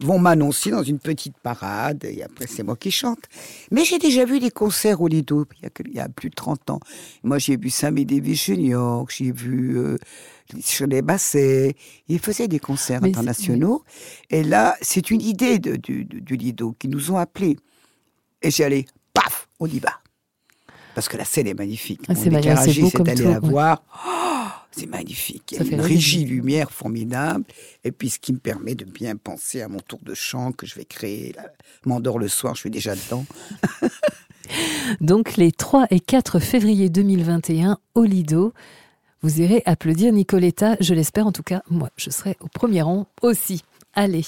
[0.00, 3.20] vont m'annoncer dans une petite parade et après c'est moi qui chante.
[3.70, 6.08] Mais j'ai déjà vu des concerts au Lido il y a, que- il y a
[6.08, 6.80] plus de 30 ans.
[7.22, 9.96] Moi j'ai vu Sammy Davis Junior, j'ai vu euh,
[10.60, 11.74] Shirley Basset,
[12.08, 13.82] ils faisaient des concerts Mais internationaux.
[14.30, 17.56] Et là, c'est une idée de- du, Lido qui nous ont appelés.
[18.42, 19.90] Et j'ai allé, paf, on y va.
[20.94, 22.02] Parce que la scène est magnifique.
[22.08, 23.48] Ah, Mon c'est magnifique, c'est allé la ouais.
[23.50, 23.82] voir.
[24.06, 24.46] Oh,
[24.76, 25.52] c'est magnifique.
[25.52, 27.44] Il y a une régie lumière formidable.
[27.84, 30.66] Et puis, ce qui me permet de bien penser à mon tour de chant que
[30.66, 31.34] je vais créer.
[31.84, 33.24] M'endors le soir, je suis déjà dedans.
[35.00, 38.52] Donc, les 3 et 4 février 2021 au Lido.
[39.22, 41.62] Vous irez applaudir Nicoletta, je l'espère en tout cas.
[41.70, 43.62] Moi, je serai au premier rang aussi.
[43.94, 44.26] Allez.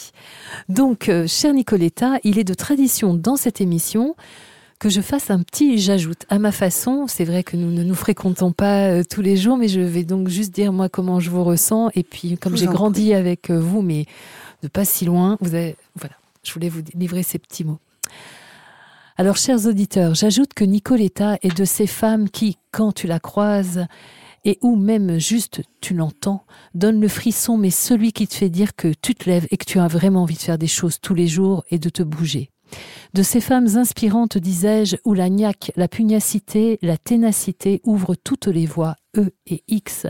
[0.70, 4.16] Donc, euh, cher Nicoletta, il est de tradition dans cette émission
[4.78, 7.06] que je fasse un petit j'ajoute à ma façon.
[7.08, 10.04] C'est vrai que nous ne nous fréquentons pas euh, tous les jours, mais je vais
[10.04, 11.90] donc juste dire moi comment je vous ressens.
[11.94, 14.06] Et puis, comme j'ai grandi avec euh, vous, mais
[14.62, 17.78] de pas si loin, vous avez, voilà, je voulais vous livrer ces petits mots.
[19.16, 23.86] Alors, chers auditeurs, j'ajoute que Nicoletta est de ces femmes qui, quand tu la croises,
[24.44, 28.76] et ou même juste tu l'entends, donne le frisson, mais celui qui te fait dire
[28.76, 31.14] que tu te lèves et que tu as vraiment envie de faire des choses tous
[31.14, 32.50] les jours et de te bouger.
[33.14, 38.66] De ces femmes inspirantes, disais-je, où la niaque, la pugnacité, la ténacité ouvrent toutes les
[38.66, 40.06] voies, E et X,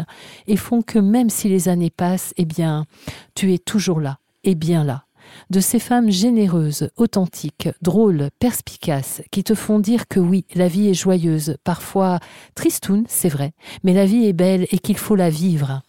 [0.47, 2.87] et font que même si les années passent, eh bien,
[3.35, 5.05] tu es toujours là, et bien là
[5.51, 10.89] de ces femmes généreuses, authentiques, drôles, perspicaces, qui te font dire que oui, la vie
[10.89, 12.19] est joyeuse, parfois
[12.55, 13.53] tristoune, c'est vrai,
[13.85, 15.83] mais la vie est belle et qu'il faut la vivre.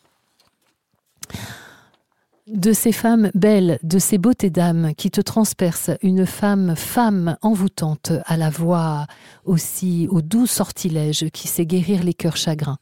[2.52, 8.12] De ces femmes belles, de ces beautés d'âme qui te transpercent, une femme, femme envoûtante,
[8.26, 9.06] à la voix
[9.45, 12.80] aussi au doux sortilège qui sait guérir les cœurs chagrins.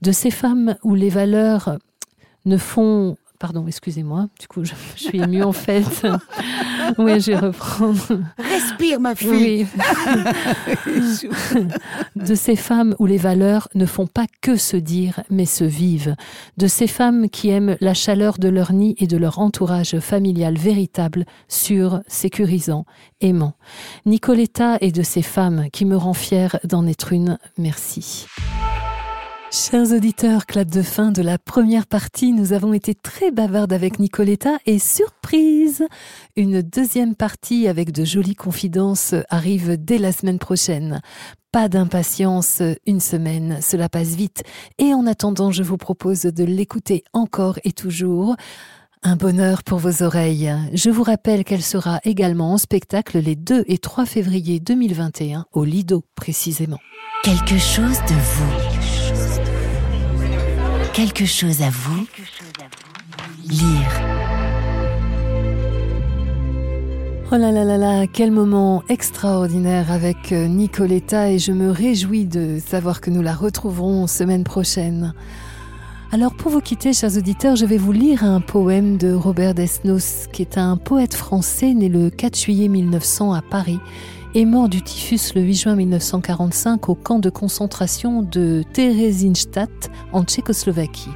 [0.00, 1.76] De ces femmes où les valeurs
[2.46, 4.28] ne font Pardon, excusez-moi.
[4.38, 5.82] Du coup, je, je suis émue en fait.
[6.98, 8.20] oui, je vais reprendre.
[8.38, 9.66] Respire, ma fille.
[10.86, 11.28] Oui.
[12.14, 16.14] de ces femmes où les valeurs ne font pas que se dire, mais se vivent.
[16.56, 20.56] De ces femmes qui aiment la chaleur de leur nid et de leur entourage familial
[20.56, 22.86] véritable, sûr, sécurisant,
[23.20, 23.54] aimant.
[24.06, 27.38] Nicoletta est de ces femmes qui me rend fière d'en être une.
[27.58, 28.28] Merci.
[29.54, 32.32] Chers auditeurs, clap de fin de la première partie.
[32.32, 35.86] Nous avons été très bavardes avec Nicoletta et surprise,
[36.36, 41.02] une deuxième partie avec de jolies confidences arrive dès la semaine prochaine.
[41.52, 44.42] Pas d'impatience, une semaine, cela passe vite.
[44.78, 48.36] Et en attendant, je vous propose de l'écouter encore et toujours.
[49.02, 50.50] Un bonheur pour vos oreilles.
[50.72, 55.64] Je vous rappelle qu'elle sera également en spectacle les 2 et 3 février 2021 au
[55.64, 56.78] Lido précisément.
[57.22, 58.71] Quelque chose de vous.
[60.92, 62.06] Quelque chose à vous.
[63.48, 63.88] Lire.
[67.30, 72.26] Oh là là là là, quel moment extraordinaire avec euh, Nicoletta et je me réjouis
[72.26, 75.14] de savoir que nous la retrouverons semaine prochaine.
[76.12, 80.26] Alors pour vous quitter, chers auditeurs, je vais vous lire un poème de Robert Desnos,
[80.30, 83.80] qui est un poète français né le 4 juillet 1900 à Paris
[84.34, 90.24] et mort du typhus le 8 juin 1945 au camp de concentration de Theresienstadt en
[90.24, 91.10] Tchécoslovaquie.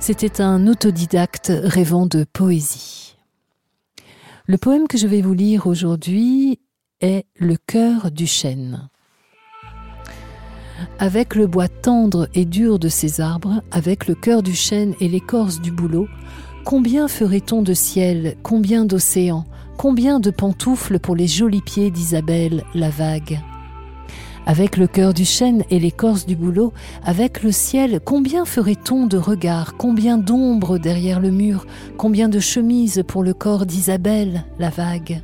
[0.00, 3.16] C'était un autodidacte rêvant de poésie.
[4.46, 6.58] Le poème que je vais vous lire aujourd'hui
[7.00, 8.88] est Le cœur du chêne.
[10.98, 15.08] Avec le bois tendre et dur de ces arbres, avec le cœur du chêne et
[15.08, 16.08] l'écorce du bouleau,
[16.64, 19.44] combien ferait-on de ciel, combien d'océans,
[19.76, 23.40] combien de pantoufles pour les jolis pieds d'Isabelle la vague
[24.46, 26.72] Avec le cœur du chêne et l'écorce du bouleau,
[27.04, 31.66] avec le ciel, combien ferait-on de regards, combien d'ombres derrière le mur,
[31.96, 35.22] combien de chemises pour le corps d'Isabelle la vague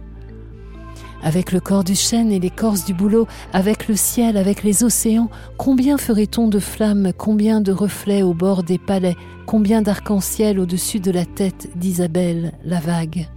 [1.25, 5.31] avec le corps du chêne et l'écorce du bouleau, avec le ciel, avec les océans,
[5.57, 9.15] combien ferait-on de flammes, combien de reflets au bord des palais,
[9.47, 13.29] combien d'arc-en-ciel au-dessus de la tête d'Isabelle la vague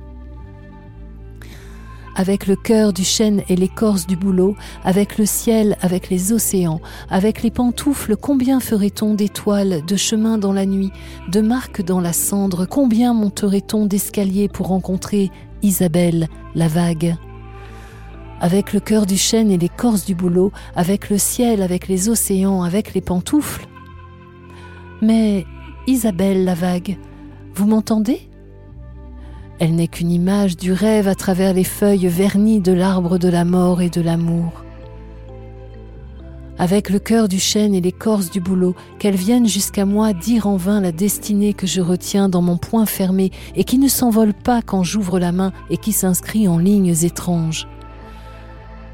[2.15, 6.79] avec le cœur du chêne et l'écorce du bouleau, avec le ciel, avec les océans,
[7.09, 10.91] avec les pantoufles, combien ferait-on d'étoiles, de chemins dans la nuit,
[11.29, 15.29] de marques dans la cendre, combien monterait-on d'escaliers pour rencontrer
[15.61, 17.15] Isabelle la vague?
[18.39, 22.63] Avec le cœur du chêne et l'écorce du bouleau, avec le ciel, avec les océans,
[22.63, 23.67] avec les pantoufles?
[25.01, 25.45] Mais
[25.87, 26.97] Isabelle la vague,
[27.53, 28.21] vous m'entendez?
[29.59, 33.45] Elle n'est qu'une image du rêve à travers les feuilles vernies de l'arbre de la
[33.45, 34.63] mort et de l'amour.
[36.57, 40.55] Avec le cœur du chêne et l'écorce du bouleau, qu'elle vienne jusqu'à moi dire en
[40.55, 44.61] vain la destinée que je retiens dans mon poing fermé et qui ne s'envole pas
[44.61, 47.67] quand j'ouvre la main et qui s'inscrit en lignes étranges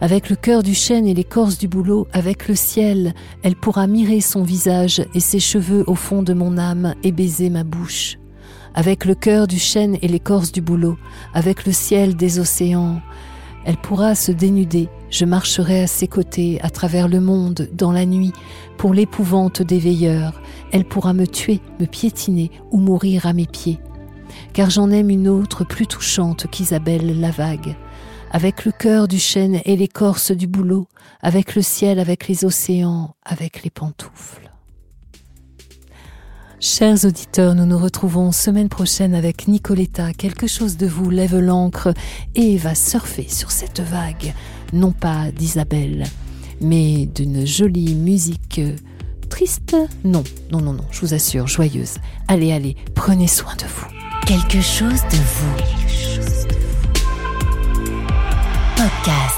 [0.01, 3.13] avec le cœur du chêne et l'écorce du bouleau, avec le ciel,
[3.43, 7.51] elle pourra mirer son visage et ses cheveux au fond de mon âme et baiser
[7.51, 8.17] ma bouche.
[8.73, 10.97] Avec le cœur du chêne et l'écorce du bouleau,
[11.33, 13.01] avec le ciel des océans,
[13.65, 18.05] elle pourra se dénuder, je marcherai à ses côtés à travers le monde dans la
[18.05, 18.33] nuit
[18.77, 20.41] pour l'épouvante des veilleurs,
[20.71, 23.79] elle pourra me tuer, me piétiner ou mourir à mes pieds.
[24.53, 27.75] Car j'en aime une autre plus touchante qu'Isabelle la vague
[28.31, 30.87] avec le cœur du chêne et l'écorce du bouleau,
[31.21, 34.50] avec le ciel, avec les océans, avec les pantoufles.
[36.63, 40.13] Chers auditeurs, nous nous retrouvons semaine prochaine avec Nicoletta.
[40.13, 41.91] Quelque chose de vous lève l'encre
[42.35, 44.35] et va surfer sur cette vague,
[44.71, 46.03] non pas d'Isabelle,
[46.61, 48.61] mais d'une jolie musique
[49.27, 51.95] triste Non, non, non, non, je vous assure, joyeuse.
[52.27, 53.87] Allez, allez, prenez soin de vous.
[54.27, 55.55] Quelque chose de vous.
[58.75, 59.30] Podcast.